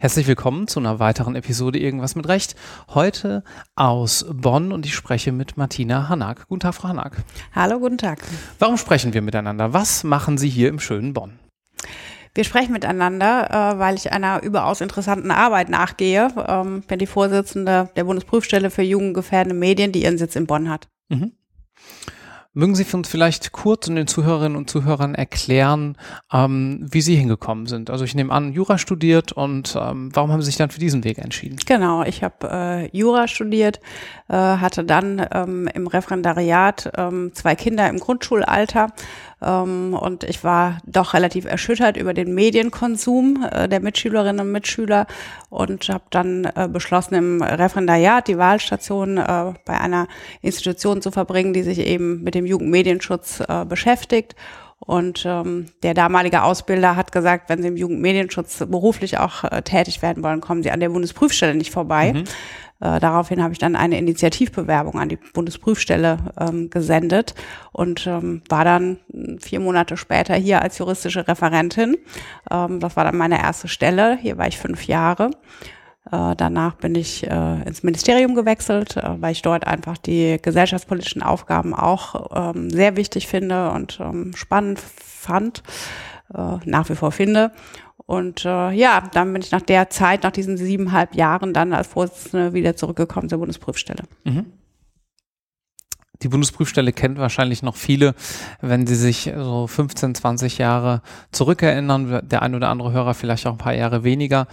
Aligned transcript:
Herzlich 0.00 0.26
willkommen 0.26 0.68
zu 0.68 0.78
einer 0.78 0.98
weiteren 0.98 1.34
Episode 1.34 1.78
Irgendwas 1.78 2.14
mit 2.14 2.28
Recht. 2.28 2.54
Heute 2.88 3.42
aus 3.76 4.26
Bonn 4.30 4.72
und 4.72 4.86
ich 4.86 4.94
spreche 4.94 5.32
mit 5.32 5.56
Martina 5.56 6.08
Hanak. 6.08 6.48
Guten 6.48 6.60
Tag, 6.60 6.74
Frau 6.74 6.88
Hanak. 6.88 7.16
Hallo, 7.54 7.78
guten 7.78 7.98
Tag. 7.98 8.20
Warum 8.58 8.76
sprechen 8.76 9.14
wir 9.14 9.22
miteinander? 9.22 9.72
Was 9.72 10.04
machen 10.04 10.38
Sie 10.38 10.48
hier 10.48 10.68
im 10.68 10.78
schönen 10.78 11.14
Bonn? 11.14 11.38
Wir 12.34 12.44
sprechen 12.44 12.72
miteinander, 12.72 13.50
äh, 13.50 13.78
weil 13.78 13.96
ich 13.96 14.12
einer 14.12 14.42
überaus 14.42 14.80
interessanten 14.80 15.30
Arbeit 15.30 15.70
nachgehe. 15.70 16.28
Ähm, 16.46 16.82
bin 16.82 16.98
die 16.98 17.06
Vorsitzende 17.06 17.90
der 17.96 18.04
Bundesprüfstelle 18.04 18.70
für 18.70 18.82
jugendgefährdende 18.82 19.58
Medien, 19.58 19.92
die 19.92 20.04
ihren 20.04 20.18
Sitz 20.18 20.36
in 20.36 20.46
Bonn 20.46 20.68
hat. 20.68 20.88
Mhm. 21.08 21.32
Mögen 22.58 22.74
Sie 22.74 22.84
uns 22.92 23.08
vielleicht 23.08 23.52
kurz 23.52 23.86
und 23.86 23.94
den 23.94 24.08
Zuhörerinnen 24.08 24.58
und 24.58 24.68
Zuhörern 24.68 25.14
erklären, 25.14 25.96
ähm, 26.32 26.84
wie 26.90 27.02
Sie 27.02 27.14
hingekommen 27.14 27.66
sind? 27.66 27.88
Also 27.88 28.04
ich 28.04 28.16
nehme 28.16 28.32
an, 28.32 28.52
Jura 28.52 28.78
studiert 28.78 29.30
und 29.30 29.78
ähm, 29.80 30.10
warum 30.12 30.32
haben 30.32 30.42
Sie 30.42 30.46
sich 30.46 30.56
dann 30.56 30.68
für 30.68 30.80
diesen 30.80 31.04
Weg 31.04 31.18
entschieden? 31.18 31.56
Genau, 31.64 32.02
ich 32.02 32.24
habe 32.24 32.50
äh, 32.50 32.96
Jura 32.96 33.28
studiert, 33.28 33.78
äh, 34.26 34.34
hatte 34.34 34.82
dann 34.82 35.24
ähm, 35.32 35.68
im 35.72 35.86
Referendariat 35.86 36.90
ähm, 36.96 37.30
zwei 37.32 37.54
Kinder 37.54 37.88
im 37.88 38.00
Grundschulalter 38.00 38.88
ähm, 39.42 39.94
und 39.94 40.24
ich 40.24 40.42
war 40.44 40.78
doch 40.84 41.14
relativ 41.14 41.44
erschüttert 41.44 41.96
über 41.96 42.14
den 42.14 42.34
Medienkonsum 42.34 43.46
äh, 43.50 43.68
der 43.68 43.80
Mitschülerinnen 43.80 44.46
und 44.46 44.52
Mitschüler 44.52 45.06
und 45.50 45.88
habe 45.88 46.04
dann 46.10 46.44
äh, 46.44 46.68
beschlossen, 46.70 47.14
im 47.14 47.42
Referendariat 47.42 48.26
die 48.28 48.38
Wahlstation 48.38 49.18
äh, 49.18 49.54
bei 49.64 49.78
einer 49.78 50.08
Institution 50.42 51.02
zu 51.02 51.10
verbringen, 51.10 51.52
die 51.52 51.62
sich 51.62 51.78
eben 51.78 52.22
mit 52.22 52.34
dem 52.34 52.46
Jugendmedienschutz 52.46 53.40
äh, 53.40 53.64
beschäftigt. 53.64 54.34
Und 54.80 55.24
ähm, 55.26 55.66
der 55.82 55.92
damalige 55.92 56.42
Ausbilder 56.42 56.96
hat 56.96 57.12
gesagt, 57.12 57.48
wenn 57.48 57.62
Sie 57.62 57.68
im 57.68 57.76
Jugendmedienschutz 57.76 58.58
beruflich 58.68 59.18
auch 59.18 59.44
äh, 59.44 59.62
tätig 59.62 60.02
werden 60.02 60.22
wollen, 60.22 60.40
kommen 60.40 60.62
Sie 60.62 60.70
an 60.70 60.80
der 60.80 60.90
Bundesprüfstelle 60.90 61.54
nicht 61.54 61.72
vorbei. 61.72 62.12
Mhm. 62.12 62.24
Äh, 62.80 63.00
daraufhin 63.00 63.42
habe 63.42 63.52
ich 63.52 63.58
dann 63.58 63.74
eine 63.74 63.98
Initiativbewerbung 63.98 64.98
an 64.98 65.08
die 65.08 65.16
Bundesprüfstelle 65.16 66.18
ähm, 66.38 66.70
gesendet 66.70 67.34
und 67.72 68.06
ähm, 68.06 68.42
war 68.48 68.64
dann 68.64 68.98
vier 69.40 69.58
Monate 69.58 69.96
später 69.96 70.34
hier 70.34 70.62
als 70.62 70.78
juristische 70.78 71.26
Referentin. 71.26 71.96
Ähm, 72.50 72.78
das 72.78 72.96
war 72.96 73.04
dann 73.04 73.16
meine 73.16 73.40
erste 73.40 73.66
Stelle. 73.66 74.16
Hier 74.20 74.38
war 74.38 74.46
ich 74.46 74.58
fünf 74.58 74.84
Jahre. 74.84 75.30
Äh, 76.10 76.36
danach 76.36 76.74
bin 76.74 76.94
ich 76.94 77.26
äh, 77.26 77.62
ins 77.62 77.82
Ministerium 77.82 78.34
gewechselt, 78.34 78.96
äh, 78.96 79.20
weil 79.20 79.32
ich 79.32 79.42
dort 79.42 79.66
einfach 79.66 79.98
die 79.98 80.38
gesellschaftspolitischen 80.40 81.22
Aufgaben 81.22 81.74
auch 81.74 82.54
ähm, 82.54 82.70
sehr 82.70 82.96
wichtig 82.96 83.26
finde 83.26 83.70
und 83.70 84.00
ähm, 84.00 84.32
spannend 84.34 84.80
fand, 84.80 85.62
äh, 86.34 86.56
nach 86.64 86.88
wie 86.88 86.94
vor 86.94 87.12
finde. 87.12 87.52
Und 88.06 88.46
äh, 88.46 88.70
ja, 88.70 89.02
dann 89.12 89.32
bin 89.34 89.42
ich 89.42 89.50
nach 89.50 89.60
der 89.60 89.90
Zeit, 89.90 90.22
nach 90.22 90.30
diesen 90.30 90.56
siebeneinhalb 90.56 91.14
Jahren, 91.14 91.52
dann 91.52 91.74
als 91.74 91.88
Vorsitzende 91.88 92.54
wieder 92.54 92.74
zurückgekommen 92.74 93.28
zur 93.28 93.38
Bundesprüfstelle. 93.38 94.04
Mhm. 94.24 94.46
Die 96.22 96.28
Bundesprüfstelle 96.28 96.92
kennt 96.92 97.18
wahrscheinlich 97.18 97.62
noch 97.62 97.76
viele, 97.76 98.14
wenn 98.60 98.86
sie 98.86 98.96
sich 98.96 99.32
so 99.36 99.66
15, 99.66 100.14
20 100.14 100.58
Jahre 100.58 101.02
zurückerinnern. 101.30 102.26
Der 102.26 102.42
ein 102.42 102.54
oder 102.54 102.70
andere 102.70 102.92
Hörer 102.92 103.14
vielleicht 103.14 103.46
auch 103.46 103.52
ein 103.52 103.58
paar 103.58 103.74
Jahre 103.74 104.02
weniger 104.04 104.48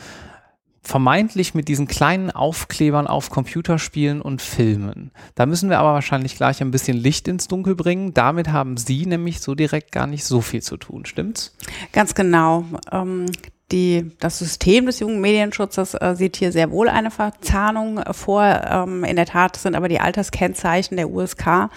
vermeintlich 0.85 1.55
mit 1.55 1.67
diesen 1.67 1.87
kleinen 1.87 2.29
Aufklebern 2.29 3.07
auf 3.07 3.29
Computerspielen 3.31 4.21
und 4.21 4.41
Filmen. 4.41 5.11
Da 5.33 5.45
müssen 5.45 5.69
wir 5.69 5.79
aber 5.79 5.93
wahrscheinlich 5.93 6.35
gleich 6.35 6.61
ein 6.61 6.71
bisschen 6.71 6.95
Licht 6.95 7.27
ins 7.27 7.47
Dunkel 7.47 7.75
bringen. 7.75 8.13
Damit 8.13 8.49
haben 8.49 8.77
Sie 8.77 9.05
nämlich 9.05 9.41
so 9.41 9.55
direkt 9.55 9.91
gar 9.91 10.05
nicht 10.05 10.23
so 10.23 10.41
viel 10.41 10.61
zu 10.61 10.77
tun, 10.77 11.05
stimmt's? 11.05 11.55
Ganz 11.91 12.13
genau. 12.13 12.65
Ähm, 12.91 13.25
die, 13.71 14.11
das 14.19 14.37
System 14.37 14.85
des 14.85 14.99
Jugendmedienschutzes 14.99 15.95
äh, 15.95 16.15
sieht 16.15 16.37
hier 16.37 16.51
sehr 16.51 16.69
wohl 16.69 16.87
eine 16.87 17.09
Verzahnung 17.09 17.97
äh, 17.97 18.13
vor. 18.13 18.43
Ähm, 18.43 19.03
in 19.03 19.15
der 19.15 19.25
Tat 19.25 19.57
sind 19.57 19.75
aber 19.75 19.87
die 19.87 19.99
Alterskennzeichen 19.99 20.97
der 20.97 21.09
USK 21.09 21.69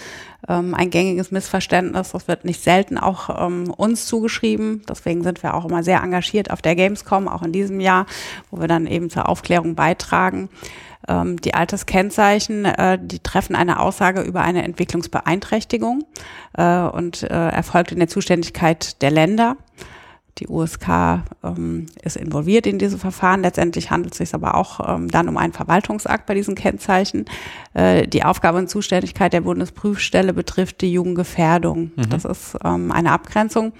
ähm, 0.49 0.75
ein 0.75 0.91
gängiges 0.91 1.31
Missverständnis. 1.31 2.11
Das 2.13 2.29
wird 2.29 2.45
nicht 2.45 2.63
selten 2.63 2.99
auch 2.99 3.47
ähm, 3.47 3.71
uns 3.71 4.05
zugeschrieben. 4.05 4.83
Deswegen 4.87 5.23
sind 5.23 5.43
wir 5.43 5.55
auch 5.55 5.65
immer 5.65 5.83
sehr 5.83 6.03
engagiert 6.03 6.51
auf 6.51 6.61
der 6.61 6.77
Gamescom, 6.77 7.27
auch 7.27 7.43
in 7.43 7.53
diesem 7.53 7.81
Jahr, 7.81 8.05
wo 8.51 8.61
wir 8.61 8.69
dann 8.69 8.87
eben 8.87 9.09
zur 9.09 9.27
Aufklärung 9.27 9.75
beitragen. 9.75 10.51
Ähm, 11.09 11.41
die 11.41 11.55
Alterskennzeichen, 11.55 12.67
äh, 12.67 12.99
die 13.01 13.21
treffen 13.21 13.57
eine 13.57 13.81
Aussage 13.81 14.21
über 14.21 14.43
eine 14.43 14.63
Entwicklungsbeeinträchtigung 14.63 16.05
äh, 16.53 16.81
und 16.81 17.23
äh, 17.23 17.29
erfolgt 17.29 17.93
in 17.93 17.99
der 17.99 18.09
Zuständigkeit 18.09 19.01
der 19.01 19.11
Länder. 19.11 19.57
Die 20.39 20.49
USK 20.49 21.23
ähm, 21.43 21.87
ist 22.03 22.17
involviert 22.17 22.67
in 22.67 22.79
diese 22.79 22.99
Verfahren. 22.99 23.43
Letztendlich 23.43 23.91
handelt 23.91 24.13
es 24.13 24.19
sich 24.19 24.35
aber 24.35 24.55
auch 24.55 24.81
ähm, 24.97 25.11
dann 25.11 25.29
um 25.29 25.37
einen 25.37 25.53
Verwaltungsakt 25.53 26.27
bei 26.27 26.35
diesen 26.35 26.55
Kennzeichen. 26.55 27.25
Äh, 27.75 28.07
die 28.07 28.25
Aufgabe 28.25 28.59
und 28.59 28.71
Zuständigkeit 28.71 29.33
der 29.33 29.41
Bundesprüfstelle 29.43 30.33
betrifft 30.33 30.81
die 30.81 30.93
Jugendgefährdung. 30.93 31.93
Mhm. 31.97 32.09
Das 32.11 32.25
ist 32.25 32.57
ähm, 32.65 32.93
eine 32.93 33.13
Abgrenzung. 33.13 33.73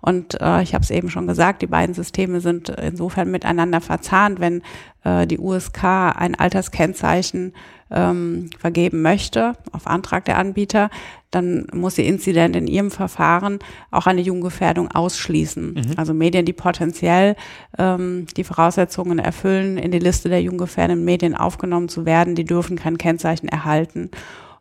Und 0.00 0.40
äh, 0.40 0.62
ich 0.62 0.74
habe 0.74 0.84
es 0.84 0.90
eben 0.90 1.10
schon 1.10 1.26
gesagt, 1.26 1.60
die 1.62 1.66
beiden 1.66 1.94
Systeme 1.94 2.40
sind 2.40 2.68
insofern 2.68 3.30
miteinander 3.30 3.80
verzahnt, 3.80 4.38
wenn 4.40 4.62
äh, 5.04 5.26
die 5.26 5.38
USK 5.38 5.84
ein 5.84 6.34
Alterskennzeichen 6.36 7.52
ähm, 7.90 8.50
vergeben 8.58 9.02
möchte, 9.02 9.54
auf 9.72 9.86
Antrag 9.86 10.24
der 10.24 10.38
Anbieter, 10.38 10.90
dann 11.30 11.66
muss 11.72 11.94
die 11.94 12.06
Inzident 12.06 12.56
in 12.56 12.66
ihrem 12.66 12.90
Verfahren 12.90 13.58
auch 13.90 14.06
eine 14.06 14.22
Jugendgefährdung 14.22 14.90
ausschließen. 14.90 15.74
Mhm. 15.74 15.92
Also 15.96 16.14
Medien, 16.14 16.46
die 16.46 16.52
potenziell 16.52 17.36
ähm, 17.78 18.26
die 18.36 18.44
Voraussetzungen 18.44 19.18
erfüllen, 19.18 19.76
in 19.76 19.90
die 19.90 19.98
Liste 19.98 20.28
der 20.28 20.42
jugendgefährdenden 20.42 21.04
Medien 21.04 21.34
aufgenommen 21.34 21.88
zu 21.88 22.06
werden, 22.06 22.34
die 22.34 22.44
dürfen 22.44 22.76
kein 22.76 22.98
Kennzeichen 22.98 23.48
erhalten. 23.48 24.10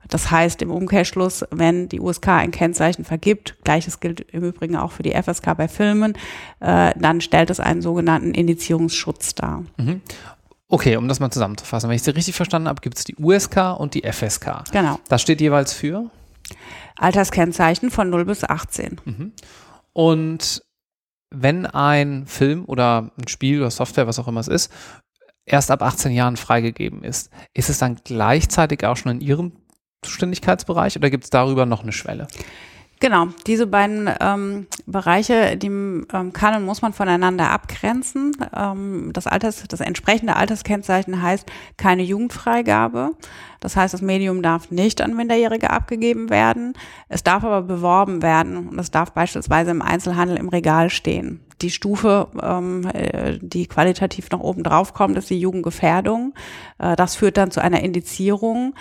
Das 0.10 0.32
heißt 0.32 0.62
im 0.62 0.72
Umkehrschluss, 0.72 1.44
wenn 1.52 1.90
die 1.90 2.00
USK 2.00 2.30
ein 2.30 2.52
Kennzeichen 2.52 3.04
vergibt, 3.04 3.58
gleiches 3.64 4.00
gilt 4.00 4.22
im 4.32 4.44
Übrigen 4.44 4.76
auch 4.76 4.92
für 4.92 5.04
die 5.04 5.12
FSK 5.12 5.56
bei 5.58 5.68
Filmen, 5.68 6.14
äh, 6.60 6.94
dann 6.98 7.22
stellt 7.22 7.50
es 7.50 7.60
einen 7.60 7.82
sogenannten 7.82 8.32
Indizierungsschutz 8.32 9.36
dar. 9.36 9.64
Mhm. 9.78 10.02
Okay, 10.70 10.98
um 10.98 11.08
das 11.08 11.20
mal 11.20 11.32
zusammenzufassen. 11.32 11.90
Wenn 11.90 11.96
ich 11.96 12.04
Sie 12.04 12.12
richtig 12.12 12.36
verstanden 12.36 12.68
habe, 12.68 12.82
gibt 12.82 12.98
es 12.98 13.04
die 13.06 13.16
USK 13.16 13.78
und 13.78 13.94
die 13.94 14.04
FSK. 14.04 14.66
Genau. 14.72 15.00
Das 15.08 15.22
steht 15.22 15.40
jeweils 15.40 15.74
für? 15.74 16.10
Alterskennzeichen 16.98 17.90
von 17.90 18.10
0 18.10 18.26
bis 18.26 18.44
18. 18.44 19.00
Mhm. 19.06 19.32
Und 19.94 20.64
wenn 21.30 21.66
ein 21.66 22.26
Film 22.26 22.66
oder 22.66 23.12
ein 23.18 23.28
Spiel 23.28 23.60
oder 23.60 23.72
Software, 23.72 24.08
was 24.08 24.20
auch 24.20 24.28
immer 24.28 24.40
es 24.40 24.48
ist, 24.48 24.72
erst 25.46 25.72
ab 25.72 25.82
18 25.82 26.12
Jahren 26.12 26.38
freigegeben 26.38 27.04
ist, 27.04 27.32
ist 27.54 27.70
es 27.70 27.80
dann 27.80 28.00
gleichzeitig 28.04 28.86
auch 28.86 28.98
schon 28.98 29.14
in 29.14 29.22
Ihrem 29.22 29.54
Zuständigkeitsbereich 30.02 30.98
oder 30.98 31.10
gibt 31.10 31.24
es 31.24 31.30
darüber 31.30 31.66
noch 31.66 31.84
eine 31.84 31.92
Schwelle? 31.92 32.28
Genau, 33.00 33.28
diese 33.46 33.68
beiden 33.68 34.10
ähm, 34.20 34.66
Bereiche, 34.88 35.56
die 35.56 35.68
ähm, 35.68 36.34
kann 36.34 36.56
und 36.56 36.66
muss 36.66 36.82
man 36.82 36.94
voneinander 36.94 37.52
abgrenzen. 37.52 38.36
Ähm, 38.56 39.12
das, 39.14 39.28
Alters, 39.28 39.64
das 39.68 39.82
entsprechende 39.82 40.36
Alterskennzeichen 40.36 41.22
heißt 41.22 41.48
keine 41.78 42.02
Jugendfreigabe. 42.02 43.12
Das 43.60 43.76
heißt, 43.76 43.94
das 43.94 44.02
Medium 44.02 44.42
darf 44.42 44.72
nicht 44.72 45.02
an 45.02 45.16
Minderjährige 45.16 45.70
abgegeben 45.70 46.32
werden. 46.32 46.74
Es 47.08 47.24
darf 47.24 47.44
aber 47.44 47.62
beworben 47.62 48.24
werden 48.24 48.68
und 48.70 48.80
es 48.80 48.90
darf 48.90 49.12
beispielsweise 49.12 49.72
im 49.72 49.84
Einzelhandel 49.84 50.38
im 50.38 50.50
Regal 50.50 50.90
stehen. 50.90 51.42
Die 51.62 51.72
Stufe, 51.72 52.30
ähm, 52.42 52.88
äh, 52.94 53.38
die 53.42 53.68
qualitativ 53.68 54.32
noch 54.32 54.42
oben 54.42 54.64
drauf 54.64 54.94
kommt, 54.96 55.18
ist 55.18 55.30
die 55.30 55.40
Jugendgefährdung. 55.40 56.34
Äh, 56.80 56.96
das 56.96 57.16
führt 57.16 57.38
dann 57.38 57.52
zu 57.52 57.62
einer 57.62 57.82
Indizierung 57.82 58.74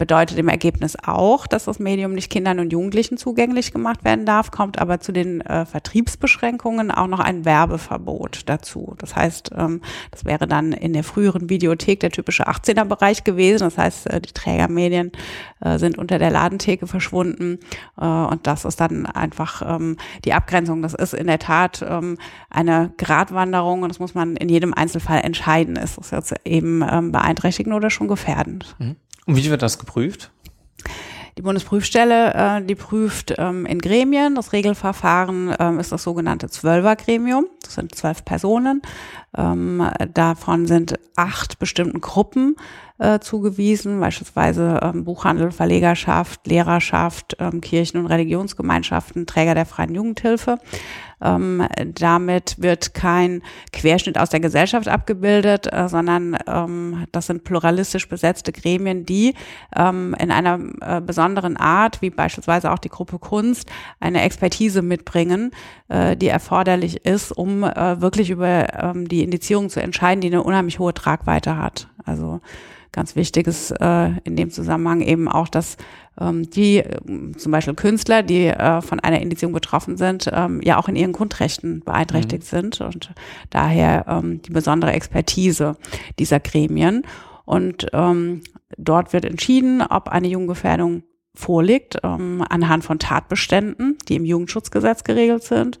bedeutet 0.00 0.38
im 0.38 0.48
Ergebnis 0.48 0.96
auch, 1.04 1.46
dass 1.46 1.66
das 1.66 1.78
Medium 1.78 2.14
nicht 2.14 2.30
Kindern 2.30 2.58
und 2.58 2.72
Jugendlichen 2.72 3.18
zugänglich 3.18 3.70
gemacht 3.70 4.02
werden 4.02 4.24
darf, 4.24 4.50
kommt 4.50 4.80
aber 4.80 4.98
zu 4.98 5.12
den 5.12 5.42
äh, 5.42 5.66
Vertriebsbeschränkungen 5.66 6.90
auch 6.90 7.06
noch 7.06 7.20
ein 7.20 7.44
Werbeverbot 7.44 8.48
dazu. 8.48 8.94
Das 8.96 9.14
heißt, 9.14 9.50
ähm, 9.54 9.82
das 10.10 10.24
wäre 10.24 10.48
dann 10.48 10.72
in 10.72 10.94
der 10.94 11.04
früheren 11.04 11.50
Videothek 11.50 12.00
der 12.00 12.10
typische 12.10 12.48
18er-Bereich 12.48 13.24
gewesen. 13.24 13.64
Das 13.64 13.76
heißt, 13.76 14.06
äh, 14.06 14.22
die 14.22 14.32
Trägermedien 14.32 15.12
äh, 15.60 15.78
sind 15.78 15.98
unter 15.98 16.18
der 16.18 16.30
Ladentheke 16.30 16.86
verschwunden 16.86 17.58
äh, 18.00 18.06
und 18.06 18.46
das 18.46 18.64
ist 18.64 18.80
dann 18.80 19.04
einfach 19.04 19.60
ähm, 19.66 19.98
die 20.24 20.32
Abgrenzung. 20.32 20.80
Das 20.80 20.94
ist 20.94 21.12
in 21.12 21.26
der 21.26 21.38
Tat 21.38 21.84
ähm, 21.86 22.16
eine 22.48 22.90
Gratwanderung 22.96 23.82
und 23.82 23.90
das 23.90 23.98
muss 23.98 24.14
man 24.14 24.36
in 24.36 24.48
jedem 24.48 24.72
Einzelfall 24.72 25.20
entscheiden. 25.20 25.76
Ist 25.76 25.98
das 25.98 26.10
jetzt 26.10 26.34
eben 26.46 26.82
ähm, 26.90 27.12
beeinträchtigend 27.12 27.74
oder 27.74 27.90
schon 27.90 28.08
gefährdend? 28.08 28.74
Mhm. 28.78 28.96
Und 29.30 29.36
wie 29.36 29.48
wird 29.48 29.62
das 29.62 29.78
geprüft? 29.78 30.32
Die 31.38 31.42
Bundesprüfstelle, 31.42 32.34
äh, 32.34 32.62
die 32.66 32.74
prüft 32.74 33.32
ähm, 33.38 33.64
in 33.64 33.78
Gremien. 33.78 34.34
Das 34.34 34.52
Regelverfahren 34.52 35.54
ähm, 35.56 35.78
ist 35.78 35.92
das 35.92 36.02
sogenannte 36.02 36.48
Zwölfergremium. 36.48 37.46
Das 37.62 37.74
sind 37.74 37.94
zwölf 37.94 38.24
Personen. 38.24 38.82
Ähm, 39.38 39.88
davon 40.12 40.66
sind 40.66 40.98
acht 41.14 41.60
bestimmten 41.60 42.00
Gruppen 42.00 42.56
äh, 43.00 43.18
zugewiesen, 43.18 43.98
beispielsweise 43.98 44.78
ähm, 44.82 45.04
Buchhandel, 45.04 45.50
Verlegerschaft, 45.50 46.46
Lehrerschaft, 46.46 47.36
ähm, 47.40 47.60
Kirchen- 47.62 47.98
und 47.98 48.06
Religionsgemeinschaften, 48.06 49.26
Träger 49.26 49.54
der 49.54 49.64
freien 49.64 49.94
Jugendhilfe. 49.94 50.58
Ähm, 51.22 51.66
damit 51.94 52.56
wird 52.58 52.94
kein 52.94 53.42
Querschnitt 53.72 54.18
aus 54.18 54.30
der 54.30 54.40
Gesellschaft 54.40 54.88
abgebildet, 54.88 55.70
äh, 55.72 55.88
sondern 55.88 56.36
ähm, 56.46 57.06
das 57.12 57.26
sind 57.26 57.44
pluralistisch 57.44 58.08
besetzte 58.08 58.52
Gremien, 58.52 59.04
die 59.04 59.34
ähm, 59.76 60.14
in 60.18 60.30
einer 60.30 60.58
äh, 60.80 61.00
besonderen 61.00 61.56
Art, 61.56 62.02
wie 62.02 62.10
beispielsweise 62.10 62.70
auch 62.70 62.78
die 62.78 62.88
Gruppe 62.88 63.18
Kunst, 63.18 63.70
eine 63.98 64.22
Expertise 64.22 64.82
mitbringen, 64.82 65.52
äh, 65.88 66.16
die 66.16 66.28
erforderlich 66.28 67.04
ist, 67.04 67.32
um 67.32 67.64
äh, 67.64 68.00
wirklich 68.00 68.30
über 68.30 68.82
ähm, 68.82 69.08
die 69.08 69.22
Indizierung 69.22 69.68
zu 69.70 69.82
entscheiden, 69.82 70.20
die 70.20 70.28
eine 70.28 70.42
unheimlich 70.42 70.78
hohe 70.78 70.94
Tragweite 70.94 71.56
hat. 71.56 71.88
Also 72.04 72.40
ganz 72.92 73.16
wichtig 73.16 73.46
ist 73.46 73.70
äh, 73.70 74.10
in 74.24 74.36
dem 74.36 74.50
Zusammenhang 74.50 75.00
eben 75.00 75.28
auch, 75.28 75.48
dass 75.48 75.76
ähm, 76.20 76.48
die 76.50 76.78
äh, 76.78 77.32
zum 77.36 77.52
Beispiel 77.52 77.74
Künstler, 77.74 78.22
die 78.22 78.46
äh, 78.46 78.82
von 78.82 79.00
einer 79.00 79.20
Indizierung 79.20 79.52
betroffen 79.52 79.96
sind, 79.96 80.28
ähm, 80.32 80.60
ja 80.62 80.78
auch 80.78 80.88
in 80.88 80.96
ihren 80.96 81.12
Grundrechten 81.12 81.80
beeinträchtigt 81.80 82.42
mhm. 82.44 82.56
sind 82.56 82.80
und 82.80 83.12
daher 83.50 84.06
ähm, 84.08 84.42
die 84.42 84.50
besondere 84.52 84.92
Expertise 84.92 85.76
dieser 86.18 86.40
Gremien. 86.40 87.02
Und 87.44 87.88
ähm, 87.92 88.42
dort 88.76 89.12
wird 89.12 89.24
entschieden, 89.24 89.82
ob 89.82 90.08
eine 90.08 90.28
Jugendgefährdung 90.28 91.02
vorliegt, 91.34 91.98
ähm, 92.02 92.44
anhand 92.48 92.84
von 92.84 92.98
Tatbeständen, 92.98 93.98
die 94.08 94.16
im 94.16 94.24
Jugendschutzgesetz 94.24 95.04
geregelt 95.04 95.42
sind. 95.42 95.78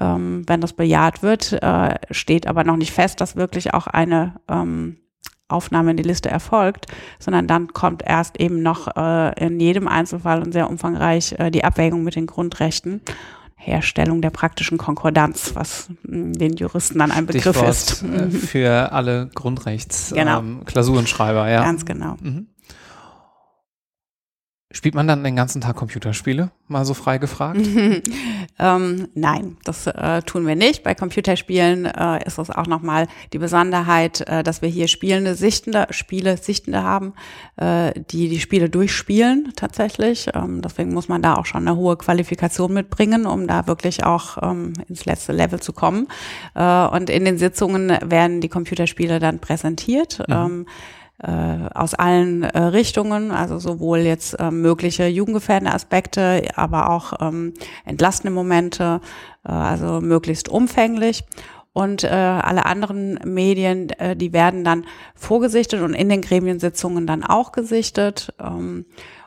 Ähm, 0.00 0.44
wenn 0.46 0.60
das 0.60 0.72
bejaht 0.72 1.22
wird, 1.22 1.52
äh, 1.52 1.96
steht 2.10 2.46
aber 2.46 2.64
noch 2.64 2.76
nicht 2.76 2.92
fest, 2.92 3.20
dass 3.20 3.36
wirklich 3.36 3.74
auch 3.74 3.86
eine 3.86 4.40
ähm, 4.48 4.96
Aufnahme 5.52 5.90
in 5.92 5.96
die 5.96 6.02
Liste 6.02 6.30
erfolgt, 6.30 6.86
sondern 7.18 7.46
dann 7.46 7.72
kommt 7.72 8.02
erst 8.06 8.38
eben 8.40 8.62
noch 8.62 8.88
äh, 8.96 9.44
in 9.44 9.60
jedem 9.60 9.88
Einzelfall 9.88 10.42
und 10.42 10.52
sehr 10.52 10.68
umfangreich 10.70 11.34
äh, 11.38 11.50
die 11.50 11.64
Abwägung 11.64 12.02
mit 12.02 12.16
den 12.16 12.26
Grundrechten. 12.26 13.00
Herstellung 13.64 14.22
der 14.22 14.30
praktischen 14.30 14.76
Konkordanz, 14.76 15.52
was 15.54 15.88
mh, 16.02 16.32
den 16.32 16.56
Juristen 16.56 16.98
dann 16.98 17.12
ein 17.12 17.26
Begriff 17.26 17.56
Stichwort, 17.56 17.68
ist. 17.70 18.02
äh, 18.02 18.28
Für 18.30 18.90
alle 18.90 19.30
Grundrechtsklausurenschreiber, 19.34 21.44
genau. 21.44 21.52
ja. 21.52 21.62
Ganz 21.62 21.84
genau. 21.84 22.16
Mhm. 22.20 22.48
Spielt 24.72 24.94
man 24.94 25.06
dann 25.06 25.22
den 25.22 25.36
ganzen 25.36 25.60
Tag 25.60 25.76
Computerspiele? 25.76 26.50
Mal 26.66 26.86
so 26.86 26.94
frei 26.94 27.18
gefragt? 27.18 27.60
ähm, 28.58 29.08
nein, 29.14 29.58
das 29.64 29.86
äh, 29.86 30.22
tun 30.22 30.46
wir 30.46 30.56
nicht. 30.56 30.82
Bei 30.82 30.94
Computerspielen 30.94 31.84
äh, 31.84 32.24
ist 32.24 32.38
es 32.38 32.50
auch 32.50 32.66
nochmal 32.66 33.06
die 33.34 33.38
Besonderheit, 33.38 34.22
äh, 34.22 34.42
dass 34.42 34.62
wir 34.62 34.70
hier 34.70 34.88
spielende, 34.88 35.34
sichtende 35.34 35.86
Spiele, 35.90 36.38
Sichtende 36.38 36.82
haben, 36.82 37.12
äh, 37.56 37.92
die 38.10 38.30
die 38.30 38.40
Spiele 38.40 38.70
durchspielen 38.70 39.52
tatsächlich. 39.56 40.30
Ähm, 40.34 40.62
deswegen 40.62 40.94
muss 40.94 41.08
man 41.08 41.20
da 41.20 41.34
auch 41.34 41.46
schon 41.46 41.68
eine 41.68 41.76
hohe 41.76 41.98
Qualifikation 41.98 42.72
mitbringen, 42.72 43.26
um 43.26 43.46
da 43.46 43.66
wirklich 43.66 44.04
auch 44.04 44.38
ähm, 44.42 44.72
ins 44.88 45.04
letzte 45.04 45.32
Level 45.32 45.60
zu 45.60 45.74
kommen. 45.74 46.08
Äh, 46.54 46.86
und 46.86 47.10
in 47.10 47.26
den 47.26 47.36
Sitzungen 47.36 47.88
werden 48.02 48.40
die 48.40 48.48
Computerspiele 48.48 49.18
dann 49.18 49.38
präsentiert. 49.38 50.22
Mhm. 50.26 50.66
Äh, 51.22 51.68
aus 51.72 51.94
allen 51.94 52.42
äh, 52.42 52.58
Richtungen, 52.58 53.30
also 53.30 53.60
sowohl 53.60 53.98
jetzt 53.98 54.34
äh, 54.40 54.50
mögliche 54.50 55.06
jugendgefährdende 55.06 55.72
Aspekte, 55.72 56.42
aber 56.56 56.90
auch 56.90 57.12
ähm, 57.20 57.54
entlastende 57.84 58.32
Momente, 58.32 59.00
äh, 59.44 59.52
also 59.52 60.00
möglichst 60.00 60.48
umfänglich. 60.48 61.22
Und 61.72 62.02
äh, 62.02 62.08
alle 62.08 62.66
anderen 62.66 63.20
Medien, 63.24 63.90
äh, 63.90 64.16
die 64.16 64.32
werden 64.32 64.64
dann 64.64 64.84
vorgesichtet 65.14 65.82
und 65.82 65.94
in 65.94 66.08
den 66.08 66.22
Gremiensitzungen 66.22 67.06
dann 67.06 67.22
auch 67.22 67.52
gesichtet. 67.52 68.34
Ähm, 68.40 68.84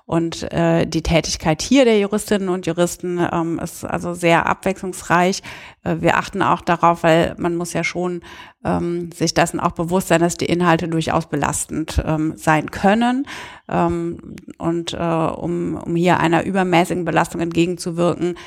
und 0.07 0.52
äh, 0.54 0.86
die 0.86 1.02
Tätigkeit 1.02 1.63
hier 1.63 1.84
der 1.84 2.00
Juristinnen 2.00 2.50
und 2.50 2.68
Juristen 2.68 3.19
ähm, 3.31 3.57
ist 3.57 3.84
also 3.84 4.13
sehr 4.13 4.46
abwechslungsreich. 4.46 5.42
Äh, 5.84 5.96
wir 6.00 6.18
achten 6.18 6.44
auch 6.44 6.62
darauf, 6.62 7.02
weil 7.02 7.34
man 7.40 7.56
muss 7.56 7.74
ja 7.74 7.84
schon 7.84 8.22
ähm, 8.63 9.12
sich 9.12 9.34
dessen 9.34 9.60
auch 9.60 9.72
bewusst 9.72 10.10
sein, 10.10 10.22
dass 10.22 10.38
die 10.38 10.46
Inhalte 10.46 10.88
durchaus 10.88 11.25
belastend 11.25 12.04
ähm, 12.06 12.34
sein 12.36 12.69
können. 12.69 13.28
Ähm, 13.68 14.36
und 14.60 14.94
äh, 14.94 14.98
um, 14.98 15.75
um 15.75 15.96
hier 15.96 16.19
einer 16.19 16.46
übermäßigen 16.46 17.04
Belastung 17.04 17.42
entgegenzuwirken, 17.42 18.38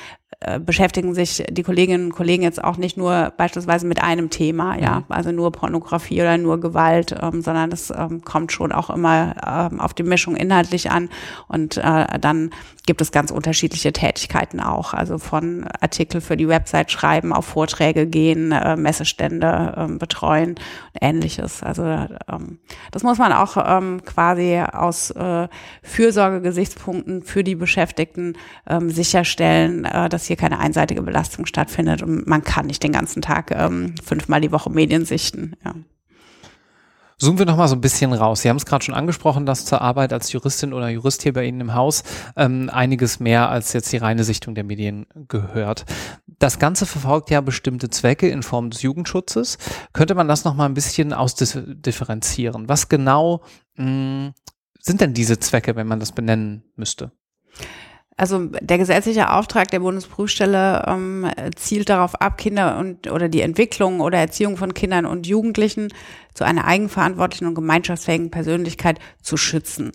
beschäftigen 0.65 1.15
sich 1.15 1.45
die 1.51 1.65
Kolleginnen 1.65 2.07
und 2.07 2.13
Kollegen 2.13 2.45
jetzt 2.45 2.63
auch 2.63 2.77
nicht 2.77 2.97
nur 2.97 3.33
beispielsweise 3.37 3.87
mit 3.87 4.01
einem 4.01 4.31
Thema, 4.31 4.79
ja, 4.79 5.01
mhm. 5.01 5.05
also 5.09 5.33
nur 5.33 5.51
Pornografie 5.51 6.21
oder 6.21 6.39
nur 6.39 6.61
Gewalt, 6.61 7.15
ähm, 7.21 7.43
sondern 7.43 7.71
das 7.71 7.91
ähm, 7.91 8.23
kommt 8.23 8.53
schon 8.53 8.71
auch 8.71 8.89
immer 8.89 9.35
ähm, 9.45 9.81
auf 9.81 9.95
die 9.95 10.05
Mischung 10.05 10.37
inhaltlich 10.37 10.93
an 10.93 11.09
und 11.49 11.77
äh, 11.79 12.19
dann 12.21 12.51
gibt 12.89 13.03
es 13.03 13.13
ganz 13.13 13.31
unterschiedliche 13.31 13.93
Tätigkeiten 13.93 14.61
auch, 14.61 14.95
also 14.95 15.19
von 15.19 15.67
Artikel 15.81 16.23
für 16.23 16.39
die 16.39 16.49
Website 16.49 16.91
schreiben, 16.91 17.35
auf 17.35 17.45
Vorträge 17.45 18.07
gehen, 18.07 18.51
äh, 18.51 18.77
Messestände 18.77 19.75
äh, 19.77 19.93
betreuen 19.99 20.51
und 20.51 20.61
ähnliches. 21.03 21.63
Also 21.63 21.83
ähm, 21.83 22.59
das 22.91 23.03
muss 23.03 23.19
man 23.19 23.33
auch 23.33 23.59
ähm, 23.59 24.01
quasi 24.07 24.59
aus 24.73 25.11
äh, 25.11 25.49
Fürsorgegesichtspunkten 25.83 27.23
für 27.23 27.45
die 27.45 27.57
Beschäftigten 27.57 28.39
ähm, 28.67 28.89
sicherstellen, 28.89 29.85
äh, 29.85 30.09
dass 30.09 30.28
hier 30.29 30.37
keine 30.37 30.59
einseitige 30.59 31.03
Belastung 31.03 31.47
stattfindet 31.47 32.03
und 32.03 32.27
man 32.27 32.45
kann 32.45 32.67
nicht 32.67 32.83
den 32.83 32.93
ganzen 32.93 33.21
Tag 33.23 33.51
ähm, 33.51 33.95
fünfmal 34.03 34.41
die 34.41 34.53
Woche 34.53 34.71
Medien 34.71 35.05
sichten. 35.05 35.55
Ja. 35.65 35.75
Zoomen 37.21 37.41
wir 37.41 37.47
noch 37.47 37.57
mal 37.57 37.67
so 37.67 37.75
ein 37.75 37.81
bisschen 37.81 38.13
raus. 38.13 38.43
Sie 38.43 38.49
haben 38.49 38.59
es 38.59 38.65
gerade 38.65 38.85
schon 38.85 38.95
angesprochen, 38.95 39.45
dass 39.45 39.65
zur 39.65 39.83
Arbeit 39.83 40.13
als 40.13 40.31
Juristin 40.31 40.73
oder 40.73 40.89
Jurist 40.89 41.25
hier 41.25 41.33
bei 41.33 41.47
Ihnen 41.47 41.61
im 41.61 41.75
Haus 41.75 42.05
ähm, 42.37 42.71
einiges 42.73 43.19
mehr 43.19 43.51
als 43.51 43.73
jetzt 43.73 43.91
die 43.93 43.97
reine 43.97 44.23
Sichtung 44.23 44.55
der 44.55 44.63
Medien 44.63 45.05
gehört. 45.27 45.85
Das 46.39 46.61
Ganze 46.61 46.87
verfolgt 46.87 47.31
ja 47.31 47.41
bestimmte 47.41 47.91
Zwecke 47.91 48.29
in 48.29 48.45
Form 48.45 48.71
des 48.71 48.83
Jugendschutzes. 48.83 49.59
Könnte 49.93 50.15
man 50.15 50.29
das 50.29 50.45
noch 50.45 50.55
mal 50.55 50.67
ein 50.67 50.75
bisschen 50.75 51.13
ausdifferenzieren? 51.13 52.69
Was 52.69 52.89
genau 52.89 53.43
mh, 53.75 54.33
sind 54.81 55.01
denn 55.01 55.13
diese 55.13 55.41
Zwecke, 55.41 55.75
wenn 55.75 55.89
man 55.89 55.99
das 55.99 56.13
benennen 56.13 56.63
müsste? 56.77 57.11
Also 58.19 58.47
der 58.47 58.79
gesetzliche 58.79 59.33
Auftrag 59.33 59.71
der 59.71 59.79
Bundesprüfstelle 59.79 60.85
ähm, 60.89 61.31
zielt 61.55 61.89
darauf 61.89 62.21
ab, 62.21 62.37
Kinder 62.37 62.77
und 62.77 63.09
oder 63.09 63.29
die 63.29 63.43
Entwicklung 63.43 64.01
oder 64.01 64.19
Erziehung 64.19 64.57
von 64.57 64.75
Kindern 64.75 65.07
und 65.07 65.29
Jugendlichen 65.29 65.93
zu 66.35 66.43
einer 66.43 66.65
eigenverantwortlichen 66.65 67.47
und 67.47 67.55
gemeinschaftsfähigen 67.55 68.33
Persönlichkeit 68.33 68.99
zu 69.23 69.37
schützen. 69.37 69.93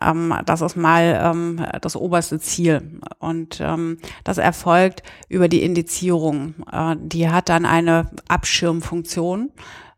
Ähm, 0.00 0.32
das 0.46 0.60
ist 0.60 0.76
mal 0.76 1.20
ähm, 1.20 1.66
das 1.80 1.96
oberste 1.96 2.38
Ziel. 2.38 3.00
Und 3.18 3.60
ähm, 3.60 3.98
das 4.22 4.38
erfolgt 4.38 5.02
über 5.28 5.48
die 5.48 5.64
Indizierung. 5.64 6.54
Äh, 6.70 6.94
die 7.00 7.28
hat 7.28 7.48
dann 7.48 7.66
eine 7.66 8.08
Abschirmfunktion 8.28 9.50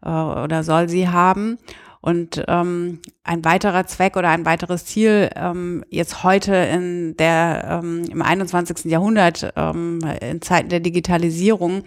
äh, 0.03 0.09
oder 0.09 0.65
soll 0.65 0.89
sie 0.89 1.09
haben. 1.09 1.59
Und 2.07 2.45
ähm, 2.47 3.01
ein 3.25 3.45
weiterer 3.45 3.85
Zweck 3.85 4.17
oder 4.17 4.29
ein 4.29 4.47
weiteres 4.47 4.85
Ziel 4.87 5.29
ähm, 5.35 5.85
jetzt 5.91 6.23
heute 6.23 6.55
in 6.55 7.17
der 7.17 7.81
ähm, 7.83 8.05
im 8.09 8.23
21. 8.23 8.85
Jahrhundert 8.85 9.53
ähm, 9.57 9.99
in 10.21 10.41
Zeiten 10.41 10.69
der 10.69 10.79
Digitalisierung 10.79 11.83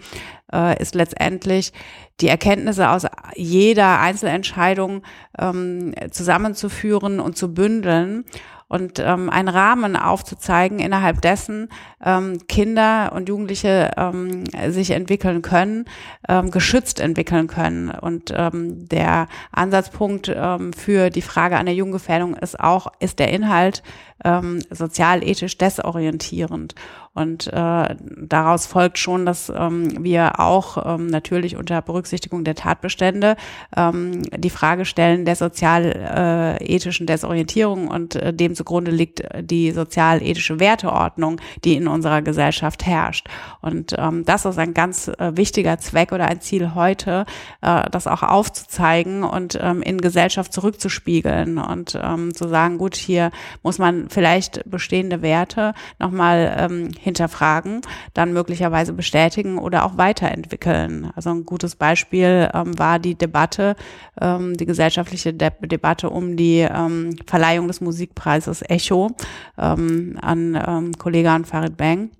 äh, 0.52 0.78
ist 0.78 0.94
letztendlich 0.94 1.72
die 2.20 2.28
Erkenntnisse 2.28 2.90
aus 2.90 3.06
jeder 3.34 3.98
Einzelentscheidung 4.00 5.04
ähm, 5.38 5.94
zusammenzuführen 6.10 7.18
und 7.18 7.38
zu 7.38 7.54
bündeln 7.54 8.26
und 8.70 9.00
ähm, 9.00 9.28
einen 9.28 9.48
Rahmen 9.48 9.96
aufzuzeigen, 9.96 10.78
innerhalb 10.78 11.20
dessen 11.20 11.68
ähm, 12.02 12.38
Kinder 12.46 13.10
und 13.12 13.28
Jugendliche 13.28 13.90
ähm, 13.96 14.44
sich 14.68 14.92
entwickeln 14.92 15.42
können, 15.42 15.86
ähm, 16.28 16.52
geschützt 16.52 17.00
entwickeln 17.00 17.48
können. 17.48 17.90
Und 17.90 18.32
ähm, 18.34 18.88
der 18.88 19.26
Ansatzpunkt 19.50 20.32
ähm, 20.32 20.72
für 20.72 21.10
die 21.10 21.20
Frage 21.20 21.56
einer 21.56 21.72
Jugendgefährdung 21.72 22.36
ist 22.36 22.60
auch, 22.60 22.92
ist 23.00 23.18
der 23.18 23.32
Inhalt 23.32 23.82
ähm, 24.24 24.62
sozial-ethisch 24.70 25.58
desorientierend. 25.58 26.76
Und 27.12 27.48
äh, 27.48 27.96
daraus 27.98 28.66
folgt 28.66 28.96
schon, 28.96 29.26
dass 29.26 29.52
ähm, 29.54 30.04
wir 30.04 30.38
auch 30.38 30.94
ähm, 30.94 31.08
natürlich 31.08 31.56
unter 31.56 31.82
Berücksichtigung 31.82 32.44
der 32.44 32.54
Tatbestände 32.54 33.34
ähm, 33.76 34.22
die 34.36 34.48
Frage 34.48 34.84
stellen 34.84 35.24
der 35.24 35.34
sozial-ethischen 35.34 37.08
Desorientierung 37.08 37.88
und 37.88 38.14
äh, 38.14 38.32
dem 38.32 38.54
zugrunde 38.54 38.92
liegt 38.92 39.24
die 39.40 39.72
sozial-ethische 39.72 40.60
Werteordnung, 40.60 41.40
die 41.64 41.74
in 41.74 41.88
unserer 41.88 42.22
Gesellschaft 42.22 42.86
herrscht. 42.86 43.26
Und 43.60 43.92
ähm, 43.98 44.24
das 44.24 44.44
ist 44.44 44.58
ein 44.58 44.72
ganz 44.72 45.08
äh, 45.08 45.36
wichtiger 45.36 45.78
Zweck 45.78 46.12
oder 46.12 46.26
ein 46.26 46.40
Ziel 46.40 46.76
heute, 46.76 47.26
äh, 47.60 47.90
das 47.90 48.06
auch 48.06 48.22
aufzuzeigen 48.22 49.24
und 49.24 49.58
ähm, 49.60 49.82
in 49.82 49.98
Gesellschaft 49.98 50.52
zurückzuspiegeln 50.52 51.58
und 51.58 51.98
ähm, 52.00 52.32
zu 52.32 52.46
sagen, 52.46 52.78
gut, 52.78 52.94
hier 52.94 53.32
muss 53.64 53.78
man 53.78 54.08
vielleicht 54.10 54.62
bestehende 54.70 55.22
Werte 55.22 55.74
nochmal 55.98 56.54
ähm, 56.56 56.90
hinterfragen, 57.00 57.80
dann 58.14 58.32
möglicherweise 58.32 58.92
bestätigen 58.92 59.58
oder 59.58 59.84
auch 59.84 59.96
weiterentwickeln. 59.96 61.10
Also 61.16 61.30
ein 61.30 61.44
gutes 61.44 61.76
Beispiel 61.76 62.50
ähm, 62.52 62.78
war 62.78 62.98
die 62.98 63.14
Debatte, 63.14 63.76
ähm, 64.20 64.56
die 64.56 64.66
gesellschaftliche 64.66 65.32
De 65.32 65.50
Debatte 65.62 66.10
um 66.10 66.36
die 66.36 66.60
ähm, 66.60 67.16
Verleihung 67.26 67.66
des 67.66 67.80
Musikpreises 67.80 68.62
Echo 68.68 69.10
ähm, 69.58 70.18
an 70.20 70.60
ähm, 70.66 70.92
Kollege 70.98 71.30
an 71.30 71.44
Farid 71.44 71.76
Bang 71.76 72.10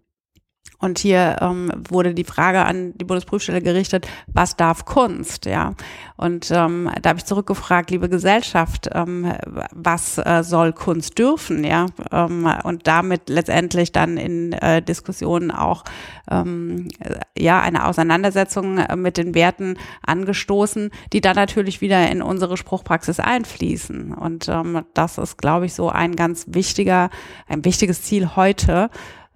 und 0.80 0.98
hier 0.98 1.36
ähm, 1.40 1.70
wurde 1.88 2.14
die 2.14 2.24
Frage 2.24 2.64
an 2.64 2.94
die 2.96 3.04
Bundesprüfstelle 3.04 3.60
gerichtet, 3.60 4.08
was 4.26 4.56
darf 4.56 4.86
Kunst? 4.86 5.44
Ja. 5.44 5.74
Und 6.16 6.50
ähm, 6.50 6.90
da 7.02 7.10
habe 7.10 7.18
ich 7.18 7.26
zurückgefragt, 7.26 7.90
liebe 7.90 8.08
Gesellschaft, 8.08 8.88
ähm, 8.94 9.30
was 9.72 10.16
äh, 10.18 10.42
soll 10.42 10.72
Kunst 10.72 11.18
dürfen? 11.18 11.64
Ja. 11.64 11.86
Ähm, 12.10 12.50
und 12.64 12.86
damit 12.86 13.28
letztendlich 13.28 13.92
dann 13.92 14.16
in 14.16 14.52
äh, 14.54 14.80
Diskussionen 14.80 15.50
auch 15.50 15.84
ähm, 16.30 16.88
ja 17.36 17.60
eine 17.60 17.86
Auseinandersetzung 17.86 18.78
äh, 18.78 18.96
mit 18.96 19.18
den 19.18 19.34
Werten 19.34 19.76
angestoßen, 20.06 20.90
die 21.12 21.20
dann 21.20 21.36
natürlich 21.36 21.82
wieder 21.82 22.10
in 22.10 22.22
unsere 22.22 22.56
Spruchpraxis 22.56 23.20
einfließen. 23.20 24.14
Und 24.14 24.48
ähm, 24.48 24.82
das 24.94 25.18
ist, 25.18 25.36
glaube 25.36 25.66
ich, 25.66 25.74
so 25.74 25.90
ein 25.90 26.16
ganz 26.16 26.46
wichtiger, 26.48 27.10
ein 27.48 27.66
wichtiges 27.66 28.02
Ziel 28.02 28.34
heute 28.34 28.88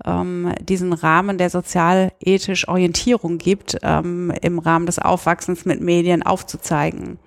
ähm, 0.05 0.53
diesen 0.61 0.93
Rahmen 0.93 1.39
der 1.39 1.51
sozial-ethisch 1.51 2.69
Orientierung 2.69 3.39
gibt, 3.39 3.79
ähm, 3.83 4.33
im 4.43 4.59
Rahmen 4.59 4.87
des 4.87 4.99
Aufwachsens 4.99 5.65
mit 5.65 5.81
Medien 5.81 6.23
aufzuzeigen. 6.23 7.19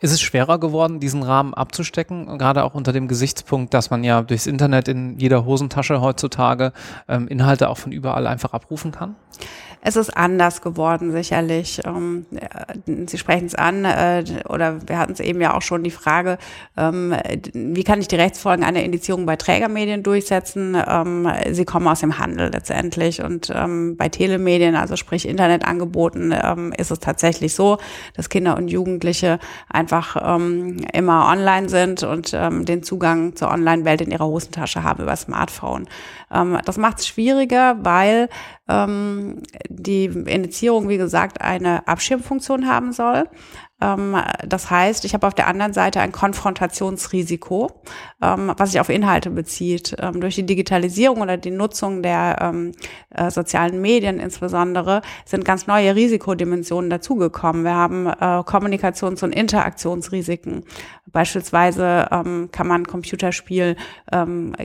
Ist 0.00 0.10
es 0.10 0.20
schwerer 0.20 0.58
geworden, 0.58 0.98
diesen 0.98 1.22
Rahmen 1.22 1.54
abzustecken, 1.54 2.38
gerade 2.38 2.64
auch 2.64 2.74
unter 2.74 2.92
dem 2.92 3.06
Gesichtspunkt, 3.06 3.72
dass 3.72 3.90
man 3.90 4.02
ja 4.02 4.22
durchs 4.22 4.48
Internet 4.48 4.88
in 4.88 5.16
jeder 5.18 5.44
Hosentasche 5.44 6.00
heutzutage 6.00 6.72
ähm, 7.08 7.28
Inhalte 7.28 7.68
auch 7.68 7.78
von 7.78 7.92
überall 7.92 8.26
einfach 8.26 8.52
abrufen 8.52 8.90
kann? 8.90 9.14
Es 9.84 9.96
ist 9.96 10.16
anders 10.16 10.62
geworden, 10.62 11.10
sicherlich. 11.10 11.80
Ähm, 11.84 12.24
äh, 12.30 13.06
Sie 13.06 13.18
sprechen 13.18 13.46
es 13.46 13.56
an, 13.56 13.84
äh, 13.84 14.24
oder 14.48 14.78
wir 14.86 14.96
hatten 14.96 15.12
es 15.12 15.18
eben 15.18 15.40
ja 15.40 15.54
auch 15.54 15.62
schon 15.62 15.82
die 15.82 15.90
Frage, 15.90 16.38
ähm, 16.76 17.12
wie 17.52 17.82
kann 17.82 18.00
ich 18.00 18.06
die 18.06 18.14
Rechtsfolgen 18.14 18.64
einer 18.64 18.82
Indizierung 18.84 19.26
bei 19.26 19.34
Trägermedien 19.34 20.04
durchsetzen? 20.04 20.80
Ähm, 20.86 21.28
sie 21.50 21.64
kommen 21.64 21.88
aus 21.88 21.98
dem 21.98 22.18
Handel 22.18 22.50
letztendlich 22.52 23.22
und 23.22 23.52
bei 23.96 24.08
Telemedien, 24.08 24.76
also 24.76 24.96
sprich 24.96 25.26
Internetangeboten, 25.26 26.32
ist 26.76 26.90
es 26.90 27.00
tatsächlich 27.00 27.54
so, 27.54 27.78
dass 28.14 28.28
Kinder 28.28 28.56
und 28.56 28.68
Jugendliche 28.68 29.38
einfach 29.68 30.16
immer 30.92 31.28
online 31.28 31.68
sind 31.68 32.02
und 32.02 32.32
den 32.32 32.82
Zugang 32.82 33.34
zur 33.34 33.50
Online-Welt 33.50 34.02
in 34.02 34.10
ihrer 34.10 34.26
Hosentasche 34.26 34.82
haben 34.82 35.02
über 35.02 35.16
Smartphone. 35.16 35.88
das 36.30 36.78
macht 36.78 37.00
es 37.00 37.06
schwieriger, 37.06 37.76
weil 37.82 38.28
ähm, 38.72 39.42
die 39.68 40.04
Indizierung, 40.04 40.88
wie 40.88 40.96
gesagt, 40.96 41.40
eine 41.40 41.86
Abschirmfunktion 41.86 42.66
haben 42.66 42.92
soll. 42.92 43.28
Ähm, 43.82 44.16
das 44.46 44.70
heißt, 44.70 45.04
ich 45.04 45.14
habe 45.14 45.26
auf 45.26 45.34
der 45.34 45.48
anderen 45.48 45.72
Seite 45.72 46.00
ein 46.00 46.12
Konfrontationsrisiko, 46.12 47.70
ähm, 48.22 48.52
was 48.56 48.72
sich 48.72 48.80
auf 48.80 48.88
Inhalte 48.88 49.30
bezieht. 49.30 49.96
Ähm, 49.98 50.20
durch 50.20 50.36
die 50.36 50.46
Digitalisierung 50.46 51.20
oder 51.20 51.36
die 51.36 51.50
Nutzung 51.50 52.02
der 52.02 52.52
äh, 53.10 53.30
sozialen 53.30 53.80
Medien 53.80 54.20
insbesondere 54.20 55.02
sind 55.24 55.44
ganz 55.44 55.66
neue 55.66 55.94
Risikodimensionen 55.94 56.90
dazugekommen. 56.90 57.64
Wir 57.64 57.74
haben 57.74 58.06
äh, 58.06 58.42
Kommunikations- 58.44 59.24
und 59.24 59.34
Interaktionsrisiken. 59.34 60.64
Beispielsweise 61.10 62.06
kann 62.52 62.66
man 62.66 62.86
Computerspiel 62.86 63.76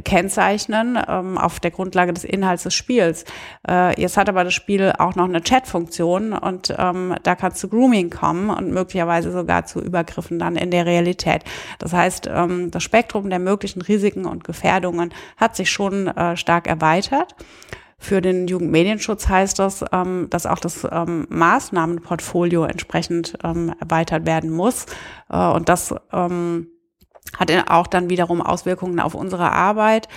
kennzeichnen 0.04 0.98
auf 0.98 1.60
der 1.60 1.72
Grundlage 1.72 2.14
des 2.14 2.24
Inhalts 2.24 2.64
des 2.64 2.74
Spiels. 2.74 3.26
Äh, 3.68 4.00
jetzt 4.00 4.16
hat 4.18 4.30
aber 4.30 4.44
das 4.44 4.54
Spiel 4.54 4.94
auch 4.98 5.16
noch 5.16 5.26
eine 5.26 5.42
Chatfunktion 5.42 6.34
und 6.34 6.70
da 6.70 7.36
kann 7.36 7.54
zu 7.54 7.68
Grooming 7.68 8.10
kommen 8.12 8.50
und 8.50 8.72
möglicherweise 8.72 9.07
möglicherweise 9.08 9.32
sogar 9.32 9.66
zu 9.66 9.82
Übergriffen 9.82 10.40
dann 10.40 10.56
in 10.56 10.72
der 10.72 10.86
Realität. 10.86 11.44
Das 11.80 11.94
heißt, 11.94 12.30
ähm, 12.32 12.72
das 12.72 12.84
Spektrum 12.84 13.30
der 13.30 13.40
möglichen 13.40 13.82
Risiken 13.82 14.26
und 14.26 14.44
Gefährdungen 14.44 15.14
hat 15.38 15.56
sich 15.56 15.72
schon 15.72 16.08
äh, 16.08 16.36
stark 16.36 16.68
erweitert. 16.68 17.36
Für 18.00 18.22
den 18.22 18.48
Jugendmedienschutz 18.48 19.28
heißt 19.28 19.58
das, 19.58 19.84
ähm, 19.92 20.28
dass 20.30 20.46
auch 20.46 20.60
das 20.60 20.88
ähm, 20.92 21.26
Maßnahmenportfolio 21.30 22.66
entsprechend 22.66 23.34
erweitert 23.42 24.28
werden 24.28 24.52
muss. 24.52 24.86
Äh, 25.30 25.38
und 25.38 25.68
das 25.68 25.96
hat 27.38 27.70
auch 27.70 27.88
dann 27.88 28.10
wiederum 28.10 28.42
Auswirkungen 28.42 29.02
auf 29.02 29.14
unsere 29.14 29.52
Arbeit, 29.52 30.08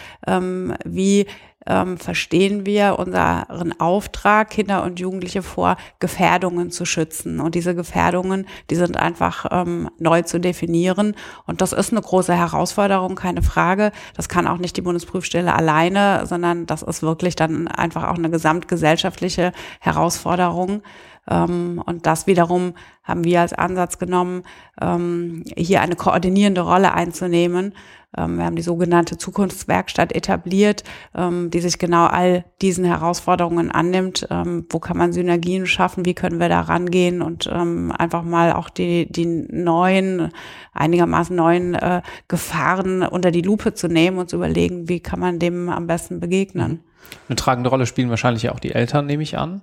wie 0.85 1.27
ähm, 1.67 1.99
verstehen 1.99 2.65
wir 2.65 2.99
unseren 2.99 3.79
Auftrag, 3.79 4.51
Kinder 4.51 4.83
und 4.83 4.99
Jugendliche 4.99 5.43
vor 5.43 5.77
Gefährdungen 5.99 6.71
zu 6.71 6.85
schützen. 6.85 7.41
Und 7.41 7.55
diese 7.55 7.75
Gefährdungen, 7.75 8.47
die 8.71 8.77
sind 8.77 8.97
einfach 8.97 9.47
ähm, 9.51 9.91
neu 9.99 10.23
zu 10.23 10.41
definieren. 10.41 11.15
Und 11.47 11.61
das 11.61 11.73
ist 11.73 11.93
eine 11.93 12.01
große 12.01 12.35
Herausforderung, 12.35 13.15
keine 13.15 13.43
Frage. 13.43 13.93
Das 14.17 14.29
kann 14.29 14.47
auch 14.47 14.59
nicht 14.59 14.77
die 14.77 14.83
Bundesprüfstelle 14.83 15.55
alleine, 15.55 16.27
sondern 16.27 16.67
das 16.67 16.83
ist 16.83 17.03
wirklich 17.03 17.37
dann 17.37 17.69
einfach 17.69 18.05
auch 18.09 18.17
eine 18.17 18.31
gesamtgesellschaftliche 18.31 19.53
Herausforderung. 19.81 20.83
Ähm, 21.29 21.83
und 21.85 22.07
das 22.07 22.27
wiederum 22.27 22.75
haben 23.03 23.25
wir 23.25 23.41
als 23.41 23.53
Ansatz 23.53 23.99
genommen, 23.99 24.43
ähm, 24.81 25.45
hier 25.57 25.81
eine 25.81 25.97
koordinierende 25.97 26.61
Rolle 26.61 26.95
einzunehmen. 26.95 27.75
Ähm, 28.17 28.39
wir 28.39 28.45
haben 28.45 28.57
die 28.57 28.63
sogenannte 28.63 29.19
Zukunftswerkstatt 29.19 30.13
etabliert, 30.13 30.83
die 31.15 31.61
sich 31.61 31.79
genau 31.79 32.07
all 32.07 32.45
diesen 32.61 32.85
Herausforderungen 32.85 33.71
annimmt. 33.71 34.27
Wo 34.31 34.79
kann 34.79 34.97
man 34.97 35.13
Synergien 35.13 35.67
schaffen? 35.67 36.05
Wie 36.05 36.15
können 36.15 36.41
wir 36.41 36.49
da 36.49 36.61
rangehen 36.63 37.23
und 37.23 37.49
einfach 37.49 38.23
mal 38.23 38.53
auch 38.53 38.69
die, 38.69 39.11
die 39.11 39.27
neuen, 39.27 40.31
einigermaßen 40.73 41.35
neuen 41.35 41.75
äh, 41.75 42.03
Gefahren 42.29 43.03
unter 43.03 43.31
die 43.31 43.43
Lupe 43.43 43.75
zu 43.75 43.89
nehmen 43.89 44.19
und 44.19 44.31
zu 44.31 44.37
überlegen, 44.37 44.89
wie 44.89 45.01
kann 45.01 45.21
man 45.21 45.39
dem 45.39 45.69
am 45.69 45.87
besten 45.87 46.21
begegnen. 46.21 46.81
Eine 47.29 47.37
tragende 47.37 47.71
Rolle 47.71 47.87
spielen 47.87 48.11
wahrscheinlich 48.11 48.51
auch 48.51 48.61
die 48.61 48.73
Eltern, 48.73 49.07
nehme 49.07 49.23
ich 49.23 49.39
an. 49.39 49.63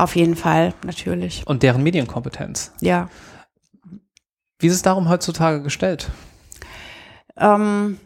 Auf 0.00 0.16
jeden 0.16 0.34
Fall, 0.34 0.72
natürlich. 0.82 1.42
Und 1.46 1.62
deren 1.62 1.82
Medienkompetenz. 1.82 2.72
Ja. 2.80 3.10
Wie 4.58 4.66
ist 4.66 4.72
es 4.72 4.80
darum 4.80 5.10
heutzutage 5.10 5.62
gestellt? 5.62 6.10
Ähm, 7.36 7.98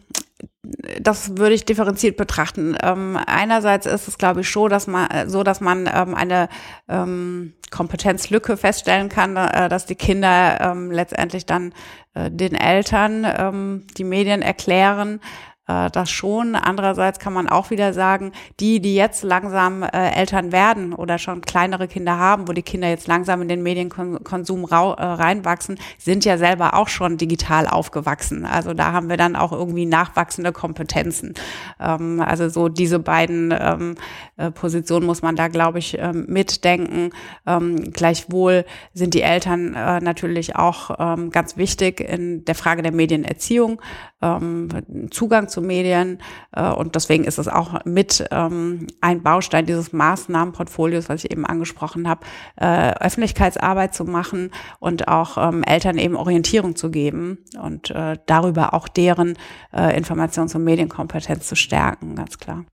das 0.99 1.37
würde 1.37 1.55
ich 1.55 1.63
differenziert 1.63 2.17
betrachten. 2.17 2.75
Ähm, 2.83 3.17
einerseits 3.25 3.85
ist 3.85 4.09
es, 4.09 4.17
glaube 4.17 4.41
ich, 4.41 4.49
schon, 4.49 4.69
dass 4.69 4.87
man 4.87 5.29
so, 5.29 5.43
dass 5.43 5.61
man 5.61 5.89
ähm, 5.93 6.15
eine 6.15 6.49
ähm, 6.89 7.53
Kompetenzlücke 7.71 8.57
feststellen 8.57 9.07
kann, 9.07 9.37
äh, 9.37 9.69
dass 9.69 9.85
die 9.85 9.95
Kinder 9.95 10.59
ähm, 10.59 10.91
letztendlich 10.91 11.45
dann 11.45 11.73
äh, 12.13 12.29
den 12.29 12.55
Eltern 12.55 13.25
ähm, 13.25 13.87
die 13.97 14.03
Medien 14.03 14.41
erklären 14.41 15.21
äh, 15.67 15.89
das 15.91 16.09
schon. 16.09 16.55
Andererseits 16.55 17.19
kann 17.19 17.33
man 17.33 17.49
auch 17.49 17.69
wieder 17.69 17.93
sagen, 17.93 18.31
die, 18.59 18.79
die 18.79 18.95
jetzt 18.95 19.23
langsam 19.23 19.83
äh, 19.83 20.11
Eltern 20.11 20.51
werden 20.51 20.93
oder 20.93 21.17
schon 21.17 21.41
kleinere 21.41 21.87
Kinder 21.87 22.17
haben, 22.17 22.47
wo 22.47 22.53
die 22.53 22.61
Kinder 22.61 22.89
jetzt 22.89 23.07
langsam 23.07 23.41
in 23.41 23.47
den 23.47 23.63
Medienkonsum 23.63 24.65
äh, 24.65 24.75
reinwachsen, 24.75 25.77
sind 25.97 26.25
ja 26.25 26.37
selber 26.37 26.73
auch 26.75 26.87
schon 26.87 27.17
digital 27.17 27.67
aufgewachsen. 27.67 28.45
Also 28.45 28.73
da 28.73 28.91
haben 28.91 29.09
wir 29.09 29.17
dann 29.17 29.35
auch 29.35 29.51
irgendwie 29.51 29.85
nachwachsende 29.85 30.51
Kompetenzen. 30.51 31.33
Ähm, 31.79 32.21
also 32.21 32.49
so 32.49 32.69
diese 32.69 32.99
beiden 32.99 33.53
ähm, 33.57 33.95
äh, 34.37 34.51
Positionen 34.51 35.05
muss 35.05 35.21
man 35.21 35.35
da, 35.35 35.47
glaube 35.47 35.79
ich, 35.79 35.97
ähm, 35.97 36.25
mitdenken. 36.27 37.11
Ähm, 37.45 37.91
gleichwohl 37.91 38.65
sind 38.93 39.13
die 39.13 39.21
Eltern 39.21 39.73
äh, 39.73 39.99
natürlich 39.99 40.55
auch 40.55 40.91
ähm, 40.99 41.31
ganz 41.31 41.57
wichtig 41.57 42.01
in 42.01 42.45
der 42.45 42.55
Frage 42.55 42.81
der 42.81 42.91
Medienerziehung, 42.91 43.81
ähm, 44.21 44.69
Zugang 45.11 45.47
zu 45.47 45.54
Medien. 45.61 46.19
Äh, 46.51 46.69
und 46.69 46.95
deswegen 46.95 47.23
ist 47.23 47.37
es 47.37 47.47
auch 47.47 47.85
mit 47.85 48.25
ähm, 48.31 48.87
ein 49.01 49.23
Baustein 49.23 49.65
dieses 49.65 49.93
Maßnahmenportfolios, 49.93 51.09
was 51.09 51.23
ich 51.23 51.31
eben 51.31 51.45
angesprochen 51.45 52.07
habe, 52.07 52.25
äh, 52.55 52.91
Öffentlichkeitsarbeit 52.93 53.93
zu 53.93 54.05
machen 54.05 54.51
und 54.79 55.07
auch 55.07 55.37
ähm, 55.37 55.63
Eltern 55.63 55.97
eben 55.97 56.15
Orientierung 56.15 56.75
zu 56.75 56.89
geben 56.91 57.39
und 57.61 57.91
äh, 57.91 58.17
darüber 58.25 58.73
auch 58.73 58.87
deren 58.87 59.37
äh, 59.73 59.99
Informations- 59.99 60.55
und 60.55 60.63
Medienkompetenz 60.63 61.47
zu 61.47 61.55
stärken, 61.55 62.15
ganz 62.15 62.37
klar. 62.37 62.65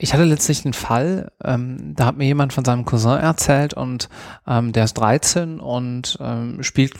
Ich 0.00 0.12
hatte 0.14 0.22
letztlich 0.22 0.64
einen 0.64 0.74
Fall, 0.74 1.32
ähm, 1.42 1.94
da 1.96 2.06
hat 2.06 2.16
mir 2.16 2.26
jemand 2.26 2.52
von 2.52 2.64
seinem 2.64 2.84
Cousin 2.84 3.18
erzählt 3.18 3.74
und 3.74 4.08
ähm, 4.46 4.72
der 4.72 4.84
ist 4.84 4.94
13 4.94 5.58
und 5.58 6.16
ähm, 6.20 6.62
spielt 6.62 6.94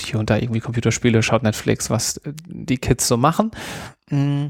hier 0.00 0.18
und 0.18 0.30
da 0.30 0.36
irgendwie 0.36 0.58
Computerspiele, 0.58 1.22
schaut 1.22 1.44
Netflix, 1.44 1.90
was 1.90 2.16
äh, 2.16 2.32
die 2.48 2.78
Kids 2.78 3.06
so 3.06 3.16
machen. 3.16 3.52
Mm, 4.10 4.48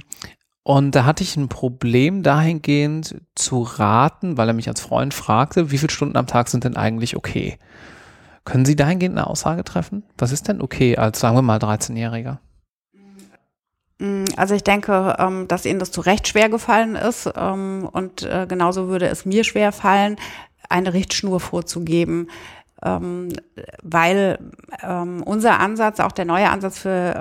und 0.63 0.95
da 0.95 1.05
hatte 1.05 1.23
ich 1.23 1.37
ein 1.37 1.49
Problem 1.49 2.23
dahingehend 2.23 3.23
zu 3.35 3.63
raten, 3.63 4.37
weil 4.37 4.49
er 4.49 4.55
mich 4.55 4.69
als 4.69 4.81
Freund 4.81 5.15
fragte, 5.15 5.71
wie 5.71 5.79
viele 5.79 5.91
Stunden 5.91 6.17
am 6.17 6.27
Tag 6.27 6.49
sind 6.49 6.65
denn 6.65 6.77
eigentlich 6.77 7.17
okay? 7.17 7.59
Können 8.45 8.65
Sie 8.65 8.77
dahingehend 8.77 9.17
eine 9.17 9.27
Aussage 9.27 9.65
treffen? 9.65 10.05
Was 10.19 10.33
ist 10.33 10.49
denn 10.49 10.61
okay 10.61 10.97
als, 10.97 11.21
sagen 11.21 11.37
wir 11.37 11.43
mal, 11.43 11.59
13-Jähriger? 11.59 12.39
Mm, 13.99 14.25
also 14.37 14.55
ich 14.55 14.65
denke, 14.65 15.17
ähm, 15.19 15.49
dass 15.49 15.67
Ihnen 15.67 15.79
das 15.79 15.93
zu 15.93 16.01
Recht 16.01 16.29
schwer 16.29 16.49
gefallen 16.49 16.95
ist 16.95 17.31
ähm, 17.37 17.89
und 17.91 18.23
äh, 18.23 18.47
genauso 18.49 18.89
würde 18.89 19.09
es 19.09 19.25
mir 19.25 19.45
schwer 19.45 19.73
fallen, 19.73 20.17
eine 20.69 20.93
Richtschnur 20.93 21.41
vorzugeben, 21.41 22.29
ähm, 22.83 23.31
weil 23.83 24.39
unser 25.25 25.61
Ansatz, 25.61 26.01
auch 26.01 26.13
der 26.13 26.25
neue 26.25 26.49
Ansatz 26.49 26.79
für 26.79 27.15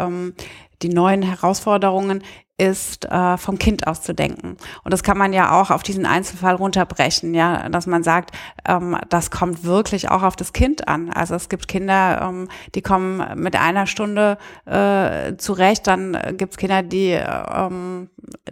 die 0.81 0.89
neuen 0.89 1.21
Herausforderungen 1.21 2.23
ist, 2.59 3.05
äh, 3.05 3.37
vom 3.37 3.57
Kind 3.57 3.87
aus 3.87 4.01
zu 4.01 4.13
denken. 4.13 4.57
Und 4.83 4.93
das 4.93 5.03
kann 5.03 5.17
man 5.17 5.33
ja 5.33 5.59
auch 5.59 5.71
auf 5.71 5.81
diesen 5.81 6.05
Einzelfall 6.05 6.55
runterbrechen, 6.55 7.33
ja, 7.33 7.69
dass 7.69 7.87
man 7.87 8.03
sagt, 8.03 8.35
ähm, 8.67 8.97
das 9.09 9.31
kommt 9.31 9.63
wirklich 9.63 10.09
auch 10.09 10.23
auf 10.23 10.35
das 10.35 10.53
Kind 10.53 10.87
an. 10.87 11.09
Also 11.09 11.35
es 11.35 11.49
gibt 11.49 11.67
Kinder, 11.67 12.21
ähm, 12.21 12.49
die 12.75 12.81
kommen 12.81 13.23
mit 13.39 13.55
einer 13.55 13.87
Stunde 13.87 14.37
äh, 14.65 15.37
zurecht, 15.37 15.87
dann 15.87 16.17
gibt 16.37 16.53
es 16.53 16.57
Kinder, 16.57 16.83
die, 16.83 17.11
ähm, 17.11 18.09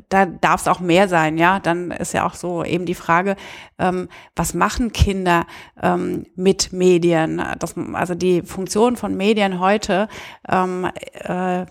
da 0.09 0.25
darf 0.25 0.61
es 0.61 0.67
auch 0.67 0.79
mehr 0.79 1.09
sein, 1.09 1.37
ja. 1.37 1.59
Dann 1.59 1.91
ist 1.91 2.13
ja 2.13 2.25
auch 2.25 2.33
so 2.33 2.63
eben 2.63 2.85
die 2.85 2.95
Frage, 2.95 3.35
ähm, 3.77 4.07
was 4.35 4.53
machen 4.53 4.93
Kinder 4.93 5.45
ähm, 5.81 6.25
mit 6.35 6.71
Medien? 6.71 7.43
Das, 7.59 7.75
also 7.93 8.15
die 8.15 8.41
Funktion 8.41 8.95
von 8.95 9.15
Medien 9.17 9.59
heute 9.59 10.07
ähm, 10.47 10.89
äh, 11.13 11.65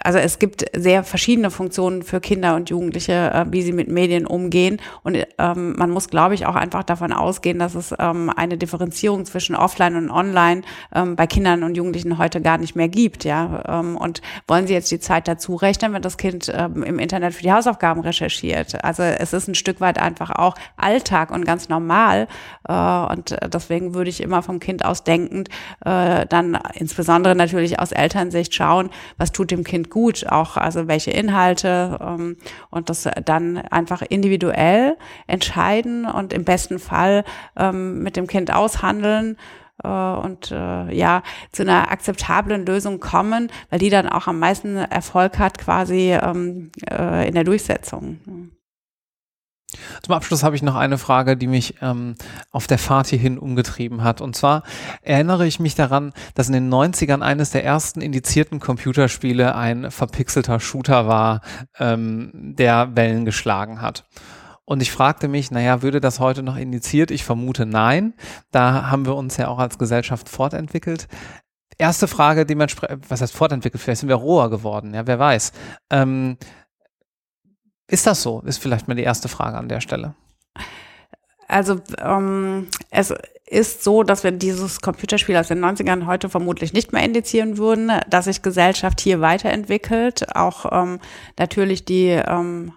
also 0.00 0.18
es 0.18 0.38
gibt 0.38 0.64
sehr 0.74 1.04
verschiedene 1.04 1.50
Funktionen 1.50 2.02
für 2.02 2.20
Kinder 2.20 2.54
und 2.54 2.68
Jugendliche, 2.68 3.30
äh, 3.32 3.46
wie 3.50 3.62
sie 3.62 3.72
mit 3.72 3.88
Medien 3.88 4.26
umgehen. 4.26 4.80
Und 5.02 5.16
ähm, 5.38 5.74
man 5.76 5.90
muss, 5.90 6.08
glaube 6.08 6.34
ich, 6.34 6.46
auch 6.46 6.54
einfach 6.54 6.84
davon 6.84 7.12
ausgehen, 7.12 7.58
dass 7.58 7.74
es 7.74 7.94
ähm, 7.98 8.30
eine 8.34 8.58
Differenzierung 8.58 9.24
zwischen 9.24 9.56
Offline 9.56 9.96
und 9.96 10.10
Online 10.10 10.62
ähm, 10.94 11.16
bei 11.16 11.26
Kindern 11.26 11.62
und 11.62 11.76
Jugendlichen 11.76 12.18
heute 12.18 12.42
gar 12.42 12.58
nicht 12.58 12.76
mehr 12.76 12.88
gibt. 12.88 13.24
Ja, 13.24 13.64
ähm, 13.66 13.96
und 13.96 14.20
wollen 14.46 14.66
Sie 14.66 14.74
jetzt 14.74 14.90
die 14.90 15.00
Zeit 15.00 15.28
dazu 15.28 15.56
rechnen, 15.56 15.94
wenn 15.94 16.02
das 16.02 16.18
Kind 16.18 16.52
ähm, 16.54 16.82
im 16.82 16.98
Internet 16.98 17.34
für 17.34 17.42
die 17.42 17.52
Hausaufgaben 17.52 18.02
recherchiert? 18.02 18.84
Also 18.84 19.02
es 19.02 19.32
ist 19.32 19.48
ein 19.48 19.54
Stück 19.54 19.80
weit 19.80 19.98
einfach 19.98 20.30
auch 20.30 20.56
Alltag 20.76 21.30
und 21.30 21.46
ganz 21.46 21.70
normal. 21.70 22.28
Äh, 22.68 22.72
und 22.72 23.34
deswegen 23.52 23.94
würde 23.94 24.10
ich 24.10 24.22
immer 24.22 24.42
vom 24.42 24.60
Kind 24.60 24.84
aus 24.84 25.04
denkend 25.04 25.48
äh, 25.84 26.26
dann 26.26 26.58
insbesondere 26.74 27.34
natürlich 27.34 27.80
aus 27.80 27.92
Elternsicht 27.92 28.54
schauen, 28.54 28.90
was 29.16 29.32
tut 29.32 29.50
dem 29.50 29.64
Kind 29.64 29.85
gut, 29.86 30.26
auch 30.28 30.56
also 30.56 30.88
welche 30.88 31.10
Inhalte 31.10 31.98
ähm, 32.00 32.36
und 32.70 32.90
das 32.90 33.08
dann 33.24 33.58
einfach 33.58 34.02
individuell 34.02 34.96
entscheiden 35.26 36.06
und 36.06 36.32
im 36.32 36.44
besten 36.44 36.78
Fall 36.78 37.24
ähm, 37.56 38.02
mit 38.02 38.16
dem 38.16 38.26
Kind 38.26 38.52
aushandeln 38.52 39.36
äh, 39.82 39.88
und 39.88 40.50
äh, 40.50 40.94
ja 40.94 41.22
zu 41.52 41.62
einer 41.62 41.90
akzeptablen 41.90 42.66
Lösung 42.66 43.00
kommen, 43.00 43.50
weil 43.70 43.78
die 43.78 43.90
dann 43.90 44.08
auch 44.08 44.26
am 44.26 44.38
meisten 44.38 44.76
Erfolg 44.76 45.38
hat 45.38 45.58
quasi 45.58 46.12
ähm, 46.12 46.70
äh, 46.90 47.28
in 47.28 47.34
der 47.34 47.44
Durchsetzung. 47.44 48.55
Zum 50.02 50.14
Abschluss 50.14 50.42
habe 50.42 50.56
ich 50.56 50.62
noch 50.62 50.76
eine 50.76 50.98
Frage, 50.98 51.36
die 51.36 51.48
mich 51.48 51.74
ähm, 51.82 52.14
auf 52.50 52.66
der 52.66 52.78
Fahrt 52.78 53.08
hierhin 53.08 53.38
umgetrieben 53.38 54.04
hat. 54.04 54.20
Und 54.20 54.36
zwar 54.36 54.62
erinnere 55.02 55.46
ich 55.46 55.60
mich 55.60 55.74
daran, 55.74 56.12
dass 56.34 56.48
in 56.48 56.52
den 56.52 56.72
90ern 56.72 57.20
eines 57.20 57.50
der 57.50 57.64
ersten 57.64 58.00
indizierten 58.00 58.60
Computerspiele 58.60 59.54
ein 59.54 59.90
verpixelter 59.90 60.60
Shooter 60.60 61.08
war, 61.08 61.40
ähm, 61.78 62.30
der 62.34 62.94
Wellen 62.94 63.24
geschlagen 63.24 63.82
hat. 63.82 64.04
Und 64.64 64.82
ich 64.82 64.90
fragte 64.90 65.28
mich, 65.28 65.50
naja, 65.50 65.82
würde 65.82 66.00
das 66.00 66.18
heute 66.18 66.42
noch 66.42 66.56
indiziert? 66.56 67.12
Ich 67.12 67.24
vermute 67.24 67.66
nein. 67.66 68.14
Da 68.50 68.90
haben 68.90 69.06
wir 69.06 69.14
uns 69.14 69.36
ja 69.36 69.48
auch 69.48 69.58
als 69.58 69.78
Gesellschaft 69.78 70.28
fortentwickelt. 70.28 71.06
Erste 71.78 72.08
Frage, 72.08 72.46
dementsprechend, 72.46 73.08
was 73.08 73.20
heißt 73.20 73.34
fortentwickelt? 73.34 73.82
Vielleicht 73.82 74.00
sind 74.00 74.08
wir 74.08 74.16
roher 74.16 74.50
geworden, 74.50 74.94
ja, 74.94 75.06
wer 75.06 75.18
weiß. 75.18 75.52
Ähm, 75.90 76.36
ist 77.88 78.06
das 78.06 78.22
so? 78.22 78.40
Ist 78.44 78.58
vielleicht 78.58 78.88
mal 78.88 78.94
die 78.94 79.02
erste 79.02 79.28
Frage 79.28 79.56
an 79.56 79.68
der 79.68 79.80
Stelle. 79.80 80.14
Also 81.48 81.80
ähm, 81.98 82.66
es 82.90 83.14
ist 83.46 83.84
so, 83.84 84.02
dass 84.02 84.24
wir 84.24 84.32
dieses 84.32 84.80
Computerspiel 84.80 85.36
aus 85.36 85.48
den 85.48 85.64
90ern 85.64 86.06
heute 86.06 86.28
vermutlich 86.28 86.72
nicht 86.72 86.92
mehr 86.92 87.04
indizieren 87.04 87.58
würden, 87.58 87.92
dass 88.10 88.24
sich 88.24 88.42
Gesellschaft 88.42 89.00
hier 89.00 89.20
weiterentwickelt, 89.20 90.34
auch 90.34 90.66
ähm, 90.72 90.98
natürlich 91.38 91.84
die 91.84 92.08
ähm, 92.08 92.72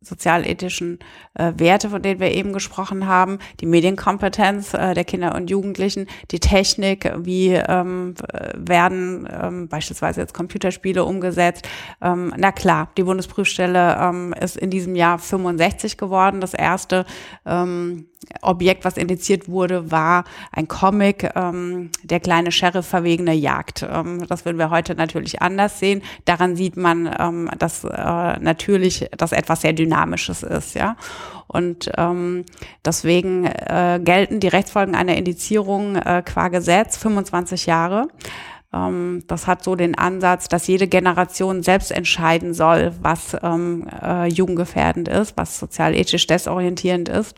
sozialethischen 0.00 1.00
äh, 1.34 1.52
Werte, 1.56 1.90
von 1.90 2.02
denen 2.02 2.20
wir 2.20 2.30
eben 2.32 2.52
gesprochen 2.52 3.06
haben, 3.06 3.38
die 3.60 3.66
Medienkompetenz 3.66 4.74
äh, 4.74 4.94
der 4.94 5.04
Kinder 5.04 5.34
und 5.34 5.50
Jugendlichen, 5.50 6.06
die 6.30 6.38
Technik, 6.38 7.12
wie 7.18 7.48
ähm, 7.48 8.14
werden 8.54 9.28
ähm, 9.30 9.68
beispielsweise 9.68 10.20
jetzt 10.20 10.34
Computerspiele 10.34 11.04
umgesetzt. 11.04 11.68
Ähm, 12.00 12.32
na 12.36 12.52
klar, 12.52 12.90
die 12.96 13.02
Bundesprüfstelle 13.02 13.98
ähm, 14.00 14.34
ist 14.40 14.56
in 14.56 14.70
diesem 14.70 14.94
Jahr 14.94 15.18
65 15.18 15.96
geworden, 15.96 16.40
das 16.40 16.54
erste 16.54 17.04
ähm, 17.44 18.06
Objekt, 18.42 18.84
was 18.84 18.96
indiziert 18.96 19.48
wurde, 19.48 19.90
war 19.90 20.24
ein 20.52 20.68
Comic, 20.68 21.30
ähm, 21.34 21.90
der 22.02 22.20
kleine 22.20 22.52
Sheriff 22.52 22.86
verwegene 22.86 23.34
Jagd. 23.34 23.86
Ähm, 23.90 24.26
das 24.28 24.44
würden 24.44 24.58
wir 24.58 24.70
heute 24.70 24.94
natürlich 24.94 25.40
anders 25.40 25.78
sehen. 25.78 26.02
Daran 26.24 26.56
sieht 26.56 26.76
man, 26.76 27.10
ähm, 27.18 27.50
dass 27.58 27.84
äh, 27.84 27.88
natürlich 27.88 29.08
das 29.16 29.32
etwas 29.32 29.62
sehr 29.62 29.72
Dynamisches 29.72 30.42
ist, 30.42 30.74
ja. 30.74 30.96
Und 31.46 31.90
ähm, 31.96 32.44
deswegen 32.84 33.46
äh, 33.46 34.00
gelten 34.02 34.38
die 34.38 34.48
Rechtsfolgen 34.48 34.94
einer 34.94 35.16
Indizierung 35.16 35.96
äh, 35.96 36.22
qua 36.24 36.48
Gesetz 36.48 36.98
25 36.98 37.64
Jahre. 37.64 38.08
Ähm, 38.72 39.24
das 39.26 39.46
hat 39.46 39.64
so 39.64 39.74
den 39.74 39.96
Ansatz, 39.96 40.48
dass 40.48 40.66
jede 40.66 40.88
Generation 40.88 41.62
selbst 41.62 41.90
entscheiden 41.90 42.52
soll, 42.52 42.92
was 43.00 43.36
ähm, 43.42 43.86
äh, 44.02 44.26
jugendgefährdend 44.26 45.08
ist, 45.08 45.36
was 45.36 45.58
sozial-ethisch 45.58 46.26
desorientierend 46.26 47.08
ist. 47.08 47.36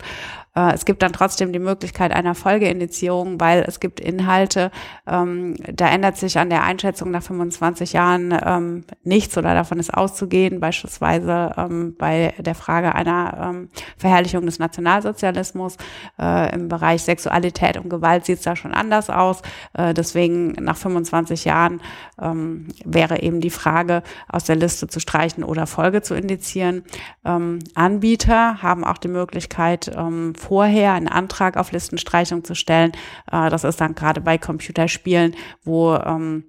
Äh, 0.55 0.73
es 0.73 0.85
gibt 0.85 1.01
dann 1.01 1.13
trotzdem 1.13 1.53
die 1.53 1.59
Möglichkeit 1.59 2.11
einer 2.11 2.35
Folgeindizierung, 2.35 3.39
weil 3.39 3.63
es 3.67 3.79
gibt 3.79 3.99
Inhalte, 3.99 4.71
ähm, 5.07 5.55
da 5.73 5.87
ändert 5.87 6.17
sich 6.17 6.37
an 6.37 6.49
der 6.49 6.63
Einschätzung 6.63 7.11
nach 7.11 7.23
25 7.23 7.93
Jahren 7.93 8.37
ähm, 8.43 8.83
nichts 9.03 9.37
oder 9.37 9.53
davon 9.53 9.79
ist 9.79 9.93
auszugehen, 9.93 10.59
beispielsweise 10.59 11.53
ähm, 11.57 11.95
bei 11.97 12.33
der 12.37 12.55
Frage 12.55 12.95
einer 12.95 13.51
ähm, 13.51 13.69
Verherrlichung 13.97 14.45
des 14.45 14.59
Nationalsozialismus. 14.59 15.77
Äh, 16.19 16.53
Im 16.53 16.67
Bereich 16.67 17.03
Sexualität 17.03 17.77
und 17.77 17.89
Gewalt 17.89 18.25
sieht 18.25 18.39
es 18.39 18.43
da 18.43 18.55
schon 18.55 18.73
anders 18.73 19.09
aus. 19.09 19.41
Äh, 19.73 19.93
deswegen 19.93 20.51
nach 20.53 20.77
25 20.77 21.45
Jahren 21.45 21.81
ähm, 22.21 22.67
wäre 22.83 23.21
eben 23.21 23.41
die 23.41 23.49
Frage, 23.49 24.03
aus 24.27 24.43
der 24.45 24.55
Liste 24.55 24.87
zu 24.87 24.99
streichen 24.99 25.43
oder 25.43 25.67
Folge 25.67 26.01
zu 26.01 26.15
indizieren. 26.15 26.83
Ähm, 27.25 27.59
Anbieter 27.75 28.61
haben 28.61 28.83
auch 28.83 28.97
die 28.97 29.07
Möglichkeit, 29.07 29.91
ähm, 29.95 30.33
vorher 30.41 30.93
einen 30.93 31.07
Antrag 31.07 31.57
auf 31.57 31.71
Listenstreichung 31.71 32.43
zu 32.43 32.55
stellen. 32.55 32.91
Äh, 33.31 33.49
das 33.49 33.63
ist 33.63 33.79
dann 33.79 33.95
gerade 33.95 34.21
bei 34.21 34.37
Computerspielen, 34.37 35.35
wo 35.63 35.95
ähm, 35.95 36.45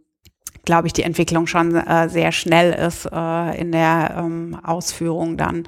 glaube 0.65 0.87
ich, 0.87 0.93
die 0.93 1.03
Entwicklung 1.03 1.47
schon 1.47 1.75
äh, 1.75 2.09
sehr 2.09 2.33
schnell 2.33 2.73
ist 2.73 3.07
äh, 3.11 3.61
in 3.61 3.73
der 3.73 4.15
ähm, 4.19 4.59
Ausführung 4.63 5.37
dann 5.37 5.65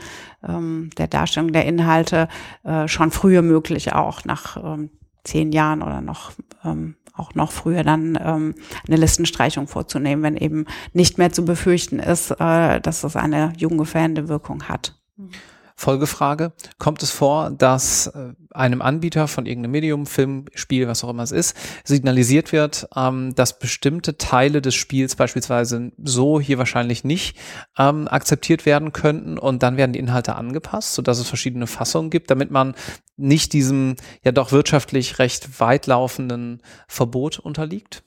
ähm, 0.47 0.91
der 0.99 1.09
Darstellung 1.09 1.53
der 1.53 1.67
Inhalte 1.67 2.29
äh, 2.63 2.87
schon 2.89 3.11
früher 3.11 3.43
möglich 3.43 3.93
auch 3.93 4.25
nach 4.25 4.57
ähm, 4.57 4.91
zehn 5.25 5.53
Jahren 5.53 5.83
oder 5.83 6.01
noch 6.01 6.33
ähm, 6.65 6.97
auch 7.17 7.35
noch 7.35 7.53
früher 7.53 7.85
dann 7.85 8.19
ähm, 8.21 8.55
eine 8.87 8.97
Listenstreichung 8.97 9.69
vorzunehmen, 9.69 10.25
wenn 10.25 10.37
eben 10.37 10.67
nicht 10.93 11.17
mehr 11.17 11.33
zu 11.33 11.45
befürchten 11.45 12.01
ist, 12.01 12.33
äh, 12.33 12.81
dass 12.81 13.03
das 13.03 13.17
eine 13.17 13.53
jugendgefährdende 13.57 14.29
Wirkung 14.29 14.65
hat. 14.69 14.97
Mhm. 15.17 15.31
Folgefrage, 15.77 16.53
kommt 16.79 17.03
es 17.03 17.11
vor, 17.11 17.51
dass 17.51 18.07
äh, 18.07 18.33
einem 18.51 18.81
Anbieter 18.81 19.27
von 19.27 19.45
irgendeinem 19.45 19.73
Medium, 19.73 20.07
Film, 20.07 20.47
Spiel, 20.55 20.87
was 20.87 21.03
auch 21.03 21.11
immer 21.11 21.25
es 21.25 21.33
ist, 21.33 21.57
signalisiert 21.83 22.53
wird, 22.53 22.87
ähm, 22.97 23.35
dass 23.35 23.59
bestimmte 23.59 24.17
Teile 24.17 24.63
des 24.63 24.77
Spiels 24.77 25.17
beispielsweise 25.17 25.91
so 26.03 26.41
hier 26.41 26.59
wahrscheinlich 26.59 27.03
nicht 27.03 27.37
ähm, 27.77 28.07
akzeptiert 28.07 28.67
werden 28.67 28.93
könnten 28.93 29.37
und 29.37 29.65
dann 29.65 29.77
werden 29.77 29.93
die 29.93 29.99
Inhalte 29.99 30.37
angepasst, 30.37 30.95
sodass 30.95 31.19
es 31.19 31.27
verschiedene 31.27 31.67
Fassungen 31.67 32.11
gibt, 32.11 32.31
damit 32.31 32.53
man 32.53 32.75
nicht 33.17 33.53
diesem 33.53 33.97
ja 34.23 34.31
doch 34.31 34.53
wirtschaftlich 34.53 35.19
recht 35.19 35.61
weitlaufenden 35.61 36.63
Verbot 36.87 37.41
unterliegt? 37.41 38.05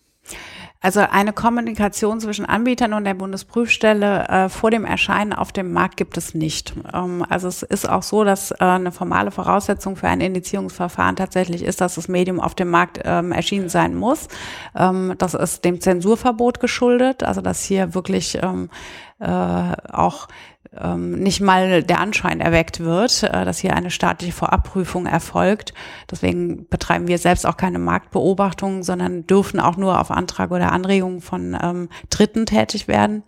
Also 0.79 0.99
eine 0.99 1.33
Kommunikation 1.33 2.19
zwischen 2.19 2.45
Anbietern 2.45 2.93
und 2.93 3.03
der 3.03 3.15
Bundesprüfstelle 3.15 4.27
äh, 4.27 4.49
vor 4.49 4.69
dem 4.69 4.85
Erscheinen 4.85 5.33
auf 5.33 5.51
dem 5.51 5.73
Markt 5.73 5.97
gibt 5.97 6.17
es 6.17 6.35
nicht. 6.35 6.73
Ähm, 6.93 7.25
also 7.27 7.47
es 7.47 7.63
ist 7.63 7.89
auch 7.89 8.03
so, 8.03 8.23
dass 8.23 8.51
äh, 8.51 8.55
eine 8.59 8.91
formale 8.91 9.31
Voraussetzung 9.31 9.95
für 9.95 10.07
ein 10.07 10.21
Indizierungsverfahren 10.21 11.15
tatsächlich 11.15 11.63
ist, 11.63 11.81
dass 11.81 11.95
das 11.95 12.07
Medium 12.07 12.39
auf 12.39 12.53
dem 12.53 12.69
Markt 12.69 12.99
ähm, 13.03 13.31
erschienen 13.31 13.69
sein 13.69 13.95
muss. 13.95 14.27
Ähm, 14.75 15.15
das 15.17 15.33
ist 15.33 15.65
dem 15.65 15.81
Zensurverbot 15.81 16.59
geschuldet, 16.59 17.23
also 17.23 17.41
dass 17.41 17.63
hier 17.63 17.95
wirklich 17.95 18.37
ähm, 18.41 18.69
äh, 19.19 19.25
auch 19.91 20.27
nicht 20.97 21.41
mal 21.41 21.83
der 21.83 21.99
Anschein 21.99 22.41
erweckt 22.41 22.79
wird, 22.79 23.23
äh, 23.23 23.45
dass 23.45 23.59
hier 23.59 23.75
eine 23.75 23.89
staatliche 23.89 24.33
Vorabprüfung 24.33 25.05
erfolgt. 25.05 25.73
Deswegen 26.09 26.67
betreiben 26.67 27.07
wir 27.07 27.17
selbst 27.17 27.45
auch 27.45 27.57
keine 27.57 27.79
Marktbeobachtung, 27.79 28.83
sondern 28.83 29.25
dürfen 29.25 29.59
auch 29.59 29.77
nur 29.77 29.99
auf 29.99 30.11
Antrag 30.11 30.51
oder 30.51 30.71
Anregung 30.71 31.21
von 31.21 31.57
ähm, 31.61 31.89
Dritten 32.09 32.45
tätig 32.45 32.87
werden, 32.87 33.23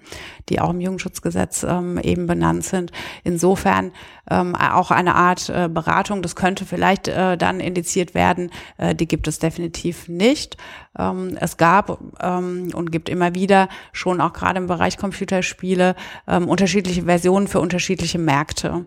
die 0.49 0.59
auch 0.59 0.69
im 0.69 0.81
Jugendschutzgesetz 0.81 1.63
ähm, 1.63 1.97
eben 1.99 2.27
benannt 2.27 2.65
sind. 2.65 2.91
Insofern 3.23 3.91
ähm, 4.29 4.55
auch 4.55 4.91
eine 4.91 5.15
Art 5.15 5.49
äh, 5.49 5.69
Beratung, 5.69 6.21
das 6.21 6.35
könnte 6.35 6.65
vielleicht 6.65 7.07
äh, 7.07 7.37
dann 7.37 7.59
indiziert 7.59 8.13
werden, 8.13 8.51
äh, 8.77 8.93
die 8.93 9.07
gibt 9.07 9.27
es 9.27 9.39
definitiv 9.39 10.07
nicht. 10.07 10.57
Ähm, 10.99 11.37
es 11.39 11.57
gab 11.57 11.99
ähm, 12.21 12.69
und 12.73 12.91
gibt 12.91 13.09
immer 13.09 13.33
wieder 13.33 13.69
schon 13.93 14.21
auch 14.21 14.33
gerade 14.33 14.59
im 14.59 14.67
Bereich 14.67 14.97
Computerspiele 14.97 15.95
ähm, 16.27 16.47
unterschiedliche 16.47 17.03
Versionen 17.03 17.47
für 17.47 17.61
unterschiedliche 17.61 18.19
Märkte. 18.19 18.85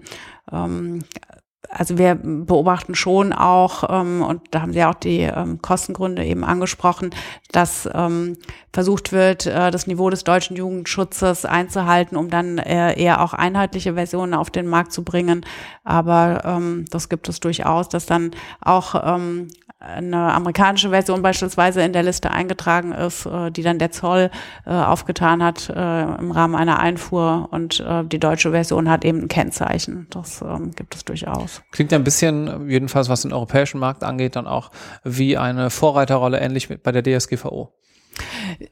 Also 1.69 1.97
wir 1.97 2.17
beobachten 2.17 2.95
schon 2.95 3.33
auch, 3.33 3.85
ähm, 3.89 4.23
und 4.23 4.43
da 4.51 4.63
haben 4.63 4.73
Sie 4.73 4.85
auch 4.85 4.95
die 4.95 5.21
ähm, 5.21 5.63
Kostengründe 5.63 6.25
eben 6.25 6.45
angesprochen, 6.45 7.11
dass 7.51 7.89
ähm, 7.95 8.37
versucht 8.73 9.13
wird, 9.13 9.47
äh, 9.47 9.71
das 9.71 9.87
Niveau 9.87 10.11
des 10.11 10.25
deutschen 10.25 10.57
Jugendschutzes 10.57 11.45
einzuhalten, 11.45 12.17
um 12.17 12.31
dann 12.31 12.59
äh, 12.59 13.01
eher 13.01 13.23
auch 13.23 13.33
einheitliche 13.33 13.95
Versionen 13.95 14.35
auf 14.35 14.51
den 14.51 14.67
Markt 14.67 14.93
zu 14.93 15.03
bringen. 15.05 15.47
Aber 15.85 16.43
ähm, 16.45 16.85
das 16.91 17.09
gibt 17.09 17.29
es 17.29 17.41
durchaus, 17.41 17.89
dass 17.89 18.07
dann 18.07 18.33
auch 18.61 18.95
ähm, 19.03 19.49
eine 19.83 20.33
amerikanische 20.33 20.91
Version 20.91 21.23
beispielsweise 21.23 21.83
in 21.83 21.93
der 21.93 22.05
Liste 22.05 22.31
eingetragen 22.31 22.93
ist, 22.93 23.27
äh, 23.27 23.51
die 23.51 23.63
dann 23.63 23.79
der 23.79 23.91
Zoll 23.91 24.31
äh, 24.65 24.71
aufgetan 24.71 25.43
hat 25.43 25.69
äh, 25.69 26.03
im 26.03 26.31
Rahmen 26.31 26.55
einer 26.55 26.79
Einfuhr 26.79 27.49
und 27.51 27.81
äh, 27.81 28.05
die 28.05 28.21
deutsche 28.21 28.53
Version 28.53 28.89
hat 28.89 29.05
eben 29.05 29.23
ein 29.23 29.29
Kennzeichen. 29.29 30.07
Das 30.11 30.41
ähm, 30.41 30.71
gibt 30.71 30.95
es 30.95 31.05
durchaus. 31.05 31.52
Klingt 31.71 31.93
ein 31.93 32.05
bisschen, 32.05 32.69
jedenfalls 32.69 33.09
was 33.09 33.23
den 33.23 33.33
europäischen 33.33 33.79
Markt 33.79 34.05
angeht, 34.05 34.37
dann 34.37 34.47
auch 34.47 34.71
wie 35.05 35.37
eine 35.37 35.71
Vorreiterrolle, 35.71 36.41
ähnlich 36.41 36.71
wie 36.71 36.77
bei 36.77 36.93
der 36.93 37.03
DSGVO. 37.03 37.73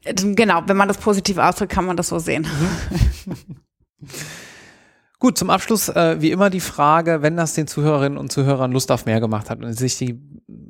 Genau, 0.04 0.62
wenn 0.66 0.76
man 0.76 0.88
das 0.88 0.98
positiv 0.98 1.38
ausdrückt, 1.38 1.72
kann 1.72 1.86
man 1.86 1.96
das 1.96 2.08
so 2.08 2.18
sehen. 2.18 2.46
Gut, 5.18 5.36
zum 5.36 5.50
Abschluss 5.50 5.90
äh, 5.90 6.16
wie 6.20 6.30
immer 6.30 6.48
die 6.48 6.60
Frage, 6.60 7.20
wenn 7.20 7.36
das 7.36 7.52
den 7.52 7.66
Zuhörerinnen 7.66 8.16
und 8.16 8.32
Zuhörern 8.32 8.72
Lust 8.72 8.90
auf 8.90 9.04
mehr 9.04 9.20
gemacht 9.20 9.50
hat 9.50 9.62
und 9.62 9.74
sich 9.74 9.98
die 9.98 10.18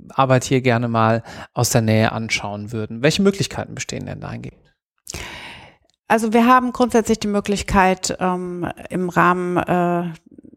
Arbeit 0.08 0.42
hier 0.42 0.60
gerne 0.60 0.88
mal 0.88 1.22
aus 1.54 1.70
der 1.70 1.82
Nähe 1.82 2.10
anschauen 2.10 2.72
würden. 2.72 3.00
Welche 3.02 3.22
Möglichkeiten 3.22 3.76
bestehen 3.76 4.06
denn 4.06 4.20
dahingehend? 4.20 4.74
Also 6.08 6.32
wir 6.32 6.46
haben 6.46 6.72
grundsätzlich 6.72 7.20
die 7.20 7.28
Möglichkeit, 7.28 8.16
ähm, 8.18 8.68
im 8.88 9.08
Rahmen 9.08 9.56
äh, 9.56 10.12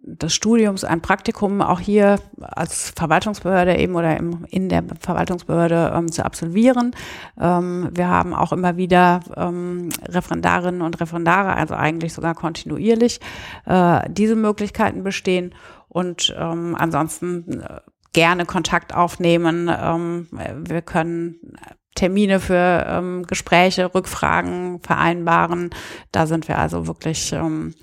des 0.05 0.33
Studiums 0.33 0.83
ein 0.83 1.01
Praktikum 1.01 1.61
auch 1.61 1.79
hier 1.79 2.19
als 2.39 2.91
Verwaltungsbehörde 2.95 3.77
eben 3.77 3.95
oder 3.95 4.17
im, 4.17 4.45
in 4.49 4.67
der 4.67 4.83
Verwaltungsbehörde 4.99 5.93
ähm, 5.95 6.11
zu 6.11 6.25
absolvieren. 6.25 6.93
Ähm, 7.39 7.89
wir 7.91 8.09
haben 8.09 8.33
auch 8.33 8.51
immer 8.51 8.75
wieder 8.75 9.21
ähm, 9.35 9.89
Referendarinnen 10.05 10.81
und 10.81 10.99
Referendare, 10.99 11.55
also 11.55 11.73
eigentlich 11.73 12.13
sogar 12.13 12.35
kontinuierlich, 12.35 13.21
äh, 13.65 14.01
diese 14.09 14.35
Möglichkeiten 14.35 15.03
bestehen. 15.03 15.55
Und 15.87 16.35
ähm, 16.37 16.75
ansonsten 16.77 17.61
äh, 17.61 17.79
gerne 18.11 18.45
Kontakt 18.45 18.93
aufnehmen. 18.93 19.69
Ähm, 19.73 20.27
wir 20.31 20.81
können 20.81 21.55
Termine 21.95 22.39
für 22.39 22.85
ähm, 22.87 23.23
Gespräche, 23.27 23.93
Rückfragen 23.93 24.79
vereinbaren. 24.81 25.69
Da 26.11 26.25
sind 26.25 26.47
wir 26.47 26.57
also 26.57 26.87
wirklich, 26.87 27.33
ähm, 27.33 27.73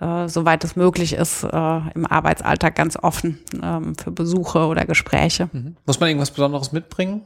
äh, 0.00 0.28
soweit 0.28 0.64
es 0.64 0.76
möglich 0.76 1.14
ist, 1.14 1.44
äh, 1.44 1.80
im 1.94 2.06
Arbeitsalltag 2.06 2.74
ganz 2.74 2.96
offen 2.96 3.38
ähm, 3.62 3.94
für 3.96 4.10
Besuche 4.10 4.66
oder 4.66 4.84
Gespräche. 4.84 5.48
Mhm. 5.52 5.76
Muss 5.86 6.00
man 6.00 6.08
irgendwas 6.08 6.30
Besonderes 6.30 6.72
mitbringen? 6.72 7.22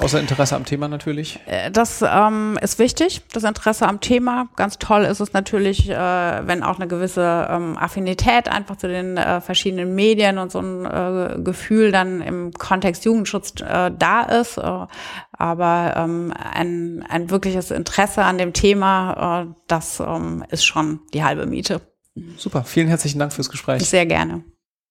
Außer 0.00 0.20
Interesse 0.20 0.54
am 0.54 0.66
Thema 0.66 0.86
natürlich. 0.86 1.40
Äh, 1.46 1.70
das 1.70 2.04
ähm, 2.06 2.58
ist 2.60 2.78
wichtig, 2.78 3.22
das 3.32 3.44
Interesse 3.44 3.86
am 3.88 4.00
Thema. 4.00 4.48
Ganz 4.56 4.78
toll 4.78 5.02
ist 5.04 5.20
es 5.20 5.32
natürlich, 5.32 5.88
äh, 5.88 5.94
wenn 5.94 6.62
auch 6.62 6.76
eine 6.76 6.88
gewisse 6.88 7.48
ähm, 7.50 7.78
Affinität 7.78 8.48
einfach 8.48 8.76
zu 8.76 8.86
den 8.86 9.16
äh, 9.16 9.40
verschiedenen 9.40 9.94
Medien 9.94 10.38
und 10.38 10.52
so 10.52 10.60
ein 10.60 10.84
äh, 10.84 11.40
Gefühl 11.42 11.90
dann 11.90 12.20
im 12.20 12.52
Kontext 12.52 13.06
Jugendschutz 13.06 13.54
äh, 13.62 13.90
da 13.96 14.22
ist. 14.22 14.58
Äh, 14.58 14.86
aber 15.32 15.94
ähm, 15.96 16.34
ein, 16.36 17.04
ein 17.08 17.30
wirkliches 17.30 17.70
Interesse 17.70 18.24
an 18.24 18.38
dem 18.38 18.52
Thema, 18.52 19.46
das 19.68 20.00
ähm, 20.00 20.44
ist 20.50 20.64
schon 20.64 21.00
die 21.14 21.22
halbe 21.22 21.46
Miete. 21.46 21.80
Super, 22.36 22.64
vielen 22.64 22.88
herzlichen 22.88 23.18
Dank 23.18 23.32
fürs 23.32 23.50
Gespräch. 23.50 23.82
Sehr 23.82 24.06
gerne. 24.06 24.42